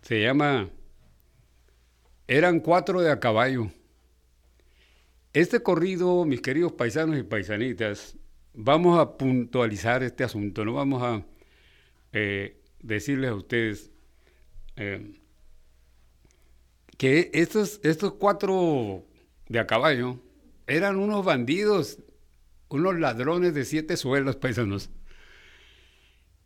se 0.06 0.22
llama 0.22 0.70
Eran 2.28 2.60
cuatro 2.60 3.02
de 3.02 3.12
a 3.12 3.20
caballo. 3.20 3.72
Este 5.34 5.64
corrido, 5.64 6.26
mis 6.26 6.42
queridos 6.42 6.74
paisanos 6.74 7.18
y 7.18 7.24
paisanitas, 7.24 8.16
vamos 8.54 9.00
a 9.00 9.18
puntualizar 9.18 10.04
este 10.04 10.24
asunto, 10.24 10.64
no 10.64 10.74
vamos 10.74 11.02
a 11.02 11.26
eh, 12.14 12.62
decirles 12.84 13.32
a 13.32 13.36
ustedes 13.36 13.92
eh, 14.76 15.20
que 17.00 17.32
estos, 17.34 17.80
estos 17.84 18.14
cuatro 18.14 19.08
de 19.50 19.58
a 19.58 19.66
caballo 19.66 20.20
eran 20.68 20.98
unos 20.98 21.26
bandidos, 21.26 21.98
unos 22.70 23.00
ladrones 23.00 23.56
de 23.56 23.66
siete 23.66 23.98
suelos, 23.98 24.36
paisanos. 24.36 24.92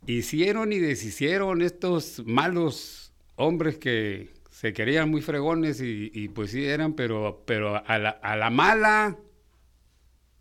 Hicieron 0.06 0.72
y 0.72 0.78
deshicieron 0.78 1.62
estos 1.62 2.22
malos 2.26 3.12
hombres 3.36 3.78
que 3.78 4.30
se 4.50 4.72
querían 4.72 5.10
muy 5.10 5.22
fregones 5.22 5.80
y, 5.82 6.28
pues 6.28 6.50
sí 6.50 6.66
eran, 6.66 6.94
pero, 6.94 7.42
pero 7.46 7.82
a, 7.86 7.98
la, 7.98 8.10
a 8.10 8.36
la 8.36 8.50
mala 8.50 9.18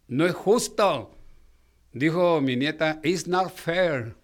no 0.08 0.26
es 0.26 0.34
justo. 0.34 1.16
Dijo 1.94 2.42
mi 2.42 2.56
nieta, 2.56 3.00
it's 3.04 3.28
not 3.28 3.52
fair. 3.52 4.16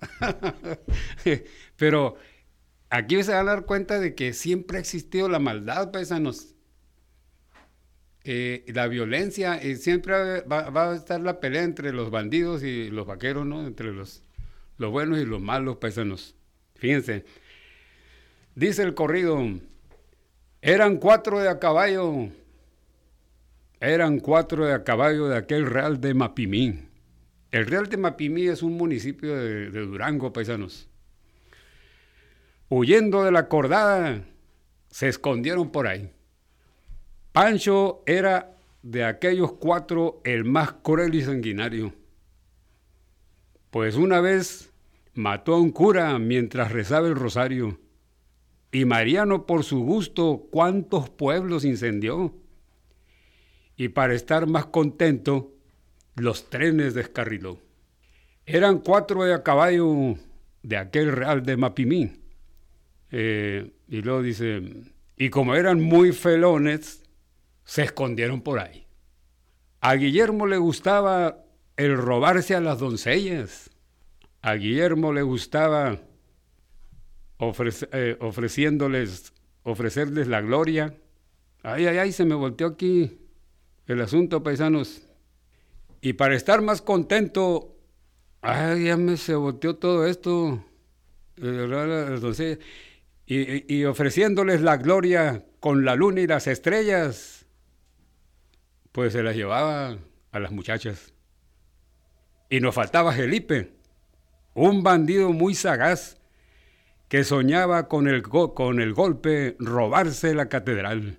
pero 1.76 2.16
aquí 2.90 3.22
se 3.22 3.32
van 3.32 3.48
a 3.48 3.52
dar 3.52 3.64
cuenta 3.64 4.00
de 4.00 4.14
que 4.14 4.32
siempre 4.32 4.78
ha 4.78 4.80
existido 4.80 5.28
la 5.28 5.38
maldad, 5.38 5.90
paisanos. 5.90 6.54
Eh, 8.24 8.64
la 8.68 8.88
violencia, 8.88 9.62
y 9.62 9.76
siempre 9.76 10.42
va, 10.42 10.90
a 10.90 10.94
estar 10.94 11.20
la 11.20 11.40
pelea 11.40 11.62
entre 11.62 11.92
los 11.92 12.10
bandidos 12.10 12.62
y 12.62 12.90
los 12.90 13.06
vaqueros, 13.06 13.46
¿no? 13.46 13.66
Entre 13.66 13.92
los, 13.92 14.22
los 14.78 14.90
buenos 14.90 15.18
y 15.18 15.24
los 15.24 15.40
malos 15.40 15.76
paisanos. 15.76 16.34
Fíjense, 16.76 17.24
dice 18.54 18.82
el 18.82 18.94
corrido, 18.94 19.38
eran 20.62 20.96
cuatro 20.96 21.40
de 21.40 21.48
a 21.48 21.58
caballo, 21.58 22.28
eran 23.80 24.20
cuatro 24.20 24.66
de 24.66 24.72
a 24.72 24.84
caballo 24.84 25.28
de 25.28 25.36
aquel 25.36 25.66
real 25.66 26.00
de 26.00 26.14
Mapimí. 26.14 26.88
El 27.50 27.66
real 27.66 27.88
de 27.88 27.96
Mapimí 27.96 28.46
es 28.46 28.62
un 28.62 28.76
municipio 28.76 29.34
de 29.34 29.70
Durango, 29.70 30.32
paisanos. 30.32 30.88
Huyendo 32.68 33.24
de 33.24 33.32
la 33.32 33.48
cordada, 33.48 34.22
se 34.90 35.08
escondieron 35.08 35.70
por 35.70 35.86
ahí. 35.86 36.12
Pancho 37.32 38.02
era 38.06 38.54
de 38.82 39.04
aquellos 39.04 39.52
cuatro 39.52 40.20
el 40.24 40.44
más 40.44 40.72
cruel 40.72 41.14
y 41.14 41.22
sanguinario. 41.22 41.94
Pues 43.70 43.96
una 43.96 44.20
vez 44.20 44.67
mató 45.18 45.54
a 45.56 45.60
un 45.60 45.72
cura 45.72 46.16
mientras 46.20 46.70
rezaba 46.70 47.08
el 47.08 47.16
rosario. 47.16 47.80
Y 48.70 48.84
Mariano 48.84 49.46
por 49.46 49.64
su 49.64 49.80
gusto 49.80 50.46
cuántos 50.52 51.10
pueblos 51.10 51.64
incendió. 51.64 52.36
Y 53.76 53.88
para 53.88 54.14
estar 54.14 54.46
más 54.46 54.66
contento, 54.66 55.52
los 56.14 56.48
trenes 56.50 56.94
descarriló. 56.94 57.58
Eran 58.46 58.78
cuatro 58.78 59.24
de 59.24 59.34
a 59.34 59.42
caballo 59.42 60.14
de 60.62 60.76
aquel 60.76 61.10
real 61.10 61.44
de 61.44 61.56
Mapimí 61.56 62.12
eh, 63.10 63.72
y 63.88 64.02
luego 64.02 64.22
dice, 64.22 64.62
y 65.16 65.30
como 65.30 65.56
eran 65.56 65.80
muy 65.80 66.12
felones, 66.12 67.02
se 67.64 67.82
escondieron 67.82 68.40
por 68.40 68.60
ahí. 68.60 68.86
A 69.80 69.94
Guillermo 69.94 70.46
le 70.46 70.58
gustaba 70.58 71.44
el 71.76 71.96
robarse 71.96 72.54
a 72.54 72.60
las 72.60 72.78
doncellas. 72.78 73.70
A 74.42 74.54
Guillermo 74.54 75.12
le 75.12 75.22
gustaba 75.22 76.00
eh, 77.40 78.16
ofreciéndoles, 78.20 79.32
ofrecerles 79.62 80.28
la 80.28 80.40
gloria. 80.40 80.94
Ay, 81.62 81.86
ay, 81.86 81.98
ay, 81.98 82.12
se 82.12 82.24
me 82.24 82.34
volteó 82.34 82.68
aquí 82.68 83.18
el 83.86 84.00
asunto, 84.00 84.42
paisanos. 84.42 85.02
Y 86.00 86.14
para 86.14 86.36
estar 86.36 86.62
más 86.62 86.82
contento, 86.82 87.76
ay, 88.40 88.84
ya 88.84 88.96
me 88.96 89.16
se 89.16 89.34
volteó 89.34 89.76
todo 89.76 90.06
esto. 90.06 90.64
Entonces, 91.36 92.58
y, 93.26 93.84
ofreciéndoles 93.84 94.62
la 94.62 94.78
gloria 94.78 95.44
con 95.60 95.84
la 95.84 95.94
luna 95.94 96.20
y 96.20 96.26
las 96.26 96.46
estrellas, 96.46 97.46
pues 98.90 99.12
se 99.12 99.22
las 99.22 99.36
llevaba 99.36 99.98
a 100.30 100.40
las 100.40 100.50
muchachas. 100.50 101.12
Y 102.48 102.60
nos 102.60 102.74
faltaba 102.74 103.12
Felipe, 103.12 103.77
un 104.58 104.82
bandido 104.82 105.32
muy 105.32 105.54
sagaz 105.54 106.16
que 107.08 107.22
soñaba 107.22 107.86
con 107.86 108.08
el, 108.08 108.22
con 108.22 108.80
el 108.80 108.92
golpe 108.92 109.54
robarse 109.60 110.34
la 110.34 110.48
catedral. 110.48 111.18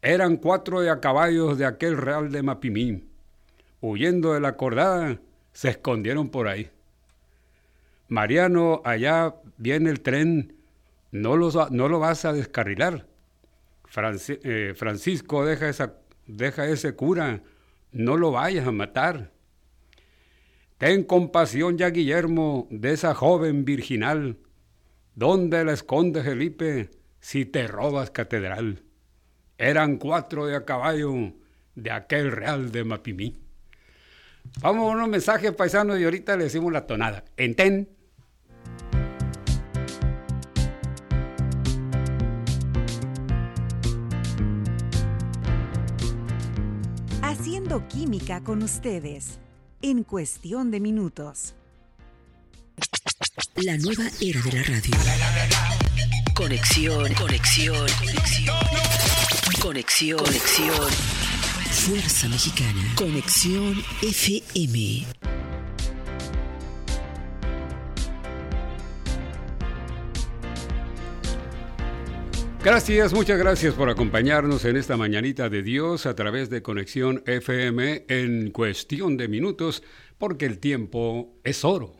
Eran 0.00 0.36
cuatro 0.36 0.80
de 0.80 0.90
a 0.90 1.00
caballos 1.00 1.58
de 1.58 1.66
aquel 1.66 1.96
real 1.96 2.30
de 2.30 2.42
Mapimí. 2.42 3.04
Huyendo 3.80 4.32
de 4.34 4.40
la 4.40 4.56
cordada, 4.56 5.20
se 5.52 5.70
escondieron 5.70 6.28
por 6.28 6.46
ahí. 6.46 6.70
Mariano, 8.08 8.80
allá 8.84 9.34
viene 9.56 9.90
el 9.90 10.00
tren 10.00 10.54
no, 11.10 11.36
no 11.36 11.88
lo 11.88 11.98
vas 11.98 12.24
a 12.24 12.32
descarrilar. 12.32 13.06
Eh, 14.28 14.74
Francisco, 14.76 15.44
deja, 15.44 15.68
esa, 15.68 15.94
deja 16.26 16.66
ese 16.68 16.94
cura, 16.94 17.42
no 17.90 18.16
lo 18.16 18.30
vayas 18.30 18.68
a 18.68 18.72
matar. 18.72 19.32
Ten 20.80 21.04
compasión 21.04 21.76
ya, 21.76 21.90
Guillermo, 21.90 22.66
de 22.70 22.94
esa 22.94 23.14
joven 23.14 23.66
virginal. 23.66 24.38
¿Dónde 25.14 25.62
la 25.62 25.74
esconde 25.74 26.22
Felipe 26.22 26.88
si 27.20 27.44
te 27.44 27.66
robas 27.68 28.10
catedral? 28.10 28.82
Eran 29.58 29.98
cuatro 29.98 30.46
de 30.46 30.56
a 30.56 30.64
caballo 30.64 31.34
de 31.74 31.90
aquel 31.90 32.32
real 32.32 32.72
de 32.72 32.84
Mapimí. 32.84 33.36
Vamos 34.62 34.90
a 34.90 34.96
unos 34.96 35.08
mensajes 35.10 35.52
paisanos 35.52 36.00
y 36.00 36.04
ahorita 36.04 36.34
le 36.38 36.44
decimos 36.44 36.72
la 36.72 36.86
tonada. 36.86 37.26
Enten. 37.36 37.86
química 47.88 48.42
con 48.42 48.64
ustedes 48.64 49.38
en 49.82 50.04
cuestión 50.04 50.70
de 50.70 50.80
minutos. 50.80 51.54
La 53.56 53.76
nueva 53.76 54.04
era 54.20 54.40
de 54.42 54.52
la 54.52 54.62
radio. 54.62 54.96
Conexión, 56.34 57.12
conexión, 57.14 57.86
conexión. 57.98 58.56
Conexión, 59.60 60.18
conexión. 60.18 60.90
Fuerza 61.70 62.28
Mexicana. 62.28 62.94
Conexión 62.96 63.82
FM. 64.02 65.06
Gracias, 72.62 73.14
muchas 73.14 73.38
gracias 73.38 73.72
por 73.72 73.88
acompañarnos 73.88 74.66
en 74.66 74.76
esta 74.76 74.98
mañanita 74.98 75.48
de 75.48 75.62
Dios 75.62 76.04
a 76.04 76.14
través 76.14 76.50
de 76.50 76.60
Conexión 76.60 77.22
FM 77.24 78.04
en 78.08 78.50
cuestión 78.50 79.16
de 79.16 79.28
minutos, 79.28 79.82
porque 80.18 80.44
el 80.44 80.58
tiempo 80.58 81.32
es 81.42 81.64
oro. 81.64 81.94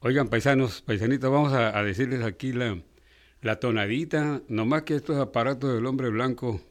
Oigan, 0.00 0.28
paisanos, 0.28 0.80
paisanitas, 0.80 1.30
vamos 1.30 1.52
a, 1.52 1.82
decirles 1.82 2.22
aquí 2.22 2.52
la, 2.52 2.78
la 3.42 3.60
tonadita, 3.60 4.40
nomás 4.48 4.84
que 4.84 4.94
estos 4.94 5.18
aparatos 5.18 5.74
del 5.74 5.84
hombre 5.84 6.08
blanco, 6.08 6.62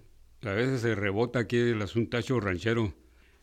a 0.41 0.53
veces 0.53 0.81
se 0.81 0.95
rebota 0.95 1.37
aquí 1.37 1.57
el 1.57 1.81
asuntacho 1.83 2.39
ranchero. 2.39 2.95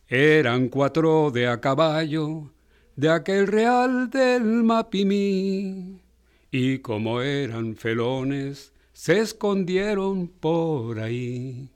Eran 0.09 0.69
cuatro 0.69 1.31
de 1.31 1.47
a 1.47 1.61
caballo, 1.61 2.51
de 2.97 3.09
aquel 3.09 3.47
real 3.47 4.11
del 4.11 4.65
Mapimí, 4.65 6.03
y 6.51 6.79
como 6.81 7.21
eran 7.21 7.77
felones, 7.77 8.74
se 8.95 9.19
escondieron 9.19 10.29
por 10.29 11.01
ahí. 11.01 11.69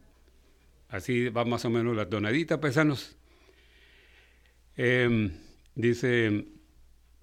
Así 0.89 1.29
va 1.29 1.45
más 1.45 1.67
o 1.67 1.71
menos 1.71 1.95
la 1.95 2.09
tonadita, 2.09 2.59
paisanos. 2.59 3.17
Em, 4.77 5.31
dice, 5.75 6.47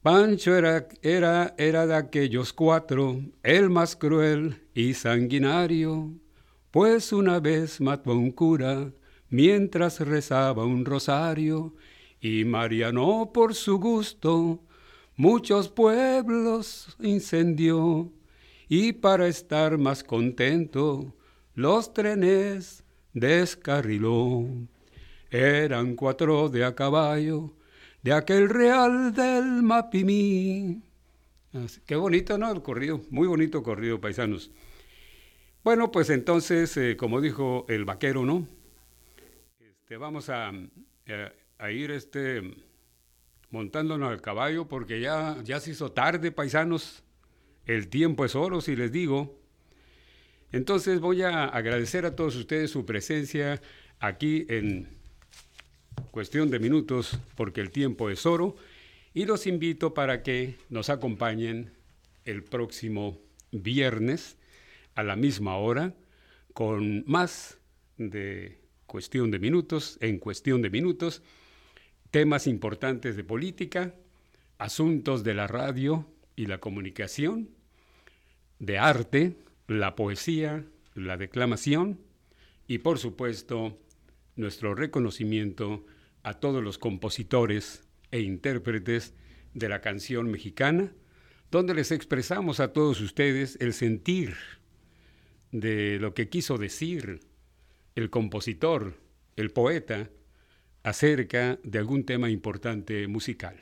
Pancho 0.03 0.55
era, 0.55 0.87
era, 1.01 1.55
era 1.57 1.87
de 1.87 1.95
aquellos 1.95 2.53
cuatro, 2.53 3.21
el 3.41 3.71
más 3.71 3.95
cruel 3.95 4.61
y 4.75 4.93
sanguinario, 4.93 6.13
pues 6.69 7.11
una 7.11 7.39
vez 7.39 7.81
mató 7.81 8.11
a 8.11 8.15
un 8.15 8.31
cura 8.31 8.91
mientras 9.29 10.01
rezaba 10.01 10.65
un 10.65 10.85
rosario, 10.85 11.73
y 12.21 12.43
Mariano 12.43 13.31
por 13.33 13.55
su 13.55 13.79
gusto 13.79 14.61
muchos 15.15 15.69
pueblos 15.69 16.95
incendió, 16.99 18.11
y 18.67 18.93
para 18.93 19.27
estar 19.27 19.77
más 19.77 20.03
contento 20.03 21.13
los 21.53 21.93
trenes 21.93 22.83
descarriló. 23.13 24.45
Eran 25.29 25.95
cuatro 25.95 26.49
de 26.49 26.65
a 26.65 26.75
caballo, 26.75 27.53
de 28.03 28.13
aquel 28.13 28.49
real 28.49 29.13
del 29.13 29.63
Mapimí. 29.63 30.81
qué 31.85 31.95
bonito, 31.95 32.37
¿no? 32.37 32.51
El 32.51 32.61
corrido, 32.61 33.01
muy 33.09 33.27
bonito 33.27 33.63
corrido, 33.63 33.99
paisanos. 33.99 34.51
Bueno, 35.63 35.91
pues 35.91 36.09
entonces, 36.09 36.77
eh, 36.77 36.95
como 36.95 37.21
dijo 37.21 37.65
el 37.69 37.85
vaquero, 37.85 38.23
¿no? 38.23 38.47
Este, 39.59 39.97
vamos 39.97 40.29
a, 40.29 40.51
eh, 41.05 41.31
a, 41.57 41.71
ir 41.71 41.89
este, 41.91 42.53
montándonos 43.49 44.11
al 44.11 44.21
caballo 44.21 44.67
porque 44.67 44.99
ya, 44.99 45.37
ya 45.43 45.59
se 45.59 45.71
hizo 45.71 45.91
tarde, 45.91 46.31
paisanos. 46.31 47.03
El 47.65 47.87
tiempo 47.87 48.25
es 48.25 48.35
oro, 48.35 48.61
si 48.61 48.75
les 48.75 48.91
digo. 48.91 49.39
Entonces 50.51 50.99
voy 50.99 51.23
a 51.23 51.45
agradecer 51.45 52.05
a 52.05 52.15
todos 52.15 52.35
ustedes 52.35 52.71
su 52.71 52.85
presencia 52.85 53.61
aquí 53.99 54.45
en 54.49 54.87
cuestión 56.11 56.49
de 56.49 56.59
minutos, 56.59 57.19
porque 57.35 57.61
el 57.61 57.71
tiempo 57.71 58.09
es 58.09 58.25
oro, 58.25 58.55
y 59.13 59.25
los 59.25 59.47
invito 59.47 59.93
para 59.93 60.23
que 60.23 60.55
nos 60.69 60.89
acompañen 60.89 61.71
el 62.25 62.43
próximo 62.43 63.17
viernes 63.51 64.37
a 64.95 65.03
la 65.03 65.15
misma 65.15 65.57
hora 65.57 65.93
con 66.53 67.03
más 67.05 67.57
de 67.97 68.59
cuestión 68.85 69.31
de 69.31 69.39
minutos, 69.39 69.97
en 70.01 70.19
cuestión 70.19 70.61
de 70.61 70.69
minutos, 70.69 71.21
temas 72.11 72.47
importantes 72.47 73.15
de 73.17 73.23
política, 73.23 73.93
asuntos 74.57 75.23
de 75.23 75.33
la 75.33 75.47
radio 75.47 76.07
y 76.35 76.45
la 76.45 76.59
comunicación, 76.59 77.49
de 78.59 78.77
arte, 78.77 79.37
la 79.67 79.95
poesía, 79.95 80.65
la 80.93 81.17
declamación 81.17 81.99
y 82.67 82.79
por 82.79 82.99
supuesto 82.99 83.79
nuestro 84.35 84.75
reconocimiento 84.75 85.85
a 86.23 86.35
todos 86.35 86.63
los 86.63 86.77
compositores 86.77 87.83
e 88.11 88.21
intérpretes 88.21 89.13
de 89.53 89.69
la 89.69 89.81
canción 89.81 90.29
mexicana, 90.29 90.93
donde 91.51 91.73
les 91.73 91.91
expresamos 91.91 92.59
a 92.59 92.73
todos 92.73 92.99
ustedes 93.01 93.57
el 93.61 93.73
sentir 93.73 94.35
de 95.51 95.99
lo 95.99 96.13
que 96.13 96.29
quiso 96.29 96.57
decir 96.57 97.21
el 97.95 98.09
compositor, 98.09 98.99
el 99.35 99.51
poeta, 99.51 100.09
acerca 100.83 101.59
de 101.63 101.79
algún 101.79 102.05
tema 102.05 102.29
importante 102.29 103.07
musical. 103.07 103.55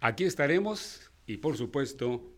Aquí 0.00 0.24
estaremos 0.24 1.10
y 1.26 1.36
por 1.36 1.56
supuesto 1.56 2.33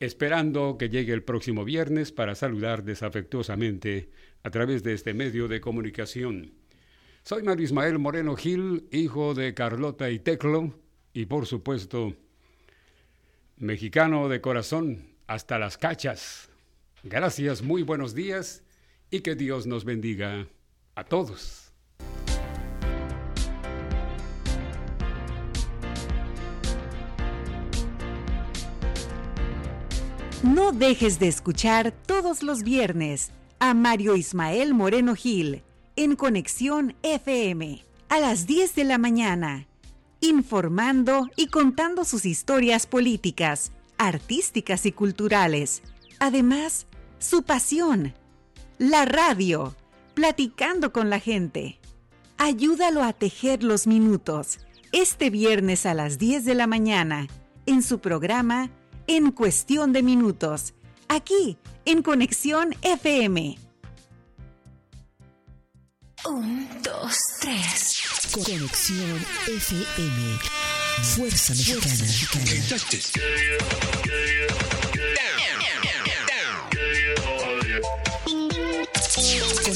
esperando 0.00 0.76
que 0.78 0.88
llegue 0.88 1.12
el 1.12 1.22
próximo 1.22 1.64
viernes 1.64 2.12
para 2.12 2.34
saludar 2.34 2.84
desafectuosamente 2.84 4.10
a 4.42 4.50
través 4.50 4.82
de 4.82 4.92
este 4.92 5.14
medio 5.14 5.48
de 5.48 5.60
comunicación. 5.60 6.52
Soy 7.22 7.42
Mario 7.42 7.64
Ismael 7.64 7.98
Moreno 7.98 8.36
Gil, 8.36 8.86
hijo 8.92 9.34
de 9.34 9.54
Carlota 9.54 10.10
y 10.10 10.18
Teclo, 10.18 10.78
y 11.12 11.26
por 11.26 11.46
supuesto, 11.46 12.14
mexicano 13.56 14.28
de 14.28 14.40
corazón 14.40 15.16
hasta 15.26 15.58
las 15.58 15.78
cachas. 15.78 16.50
Gracias, 17.02 17.62
muy 17.62 17.82
buenos 17.82 18.14
días 18.14 18.62
y 19.10 19.20
que 19.20 19.34
Dios 19.34 19.66
nos 19.66 19.84
bendiga 19.84 20.46
a 20.94 21.04
todos. 21.04 21.65
No 30.46 30.70
dejes 30.70 31.18
de 31.18 31.26
escuchar 31.26 31.90
todos 31.90 32.44
los 32.44 32.62
viernes 32.62 33.32
a 33.58 33.74
Mario 33.74 34.14
Ismael 34.14 34.74
Moreno 34.74 35.16
Gil 35.16 35.64
en 35.96 36.14
Conexión 36.14 36.94
FM 37.02 37.84
a 38.08 38.20
las 38.20 38.46
10 38.46 38.76
de 38.76 38.84
la 38.84 38.96
mañana, 38.96 39.66
informando 40.20 41.28
y 41.34 41.48
contando 41.48 42.04
sus 42.04 42.24
historias 42.24 42.86
políticas, 42.86 43.72
artísticas 43.98 44.86
y 44.86 44.92
culturales. 44.92 45.82
Además, 46.20 46.86
su 47.18 47.42
pasión, 47.42 48.14
la 48.78 49.04
radio, 49.04 49.74
platicando 50.14 50.92
con 50.92 51.10
la 51.10 51.18
gente. 51.18 51.80
Ayúdalo 52.38 53.02
a 53.02 53.12
tejer 53.12 53.64
los 53.64 53.88
minutos 53.88 54.60
este 54.92 55.28
viernes 55.28 55.86
a 55.86 55.94
las 55.94 56.18
10 56.18 56.44
de 56.44 56.54
la 56.54 56.68
mañana 56.68 57.26
en 57.66 57.82
su 57.82 57.98
programa 57.98 58.70
en 59.06 59.30
cuestión 59.32 59.92
de 59.92 60.02
minutos, 60.02 60.74
aquí 61.08 61.58
en 61.84 62.02
Conexión 62.02 62.74
FM. 62.82 63.58
Un, 66.24 66.68
dos, 66.82 67.16
tres. 67.40 68.02
Conexión 68.32 69.24
FM. 69.46 70.38
Fuerza 71.02 71.54
Mexicana. 71.54 72.04
Con 72.32 72.42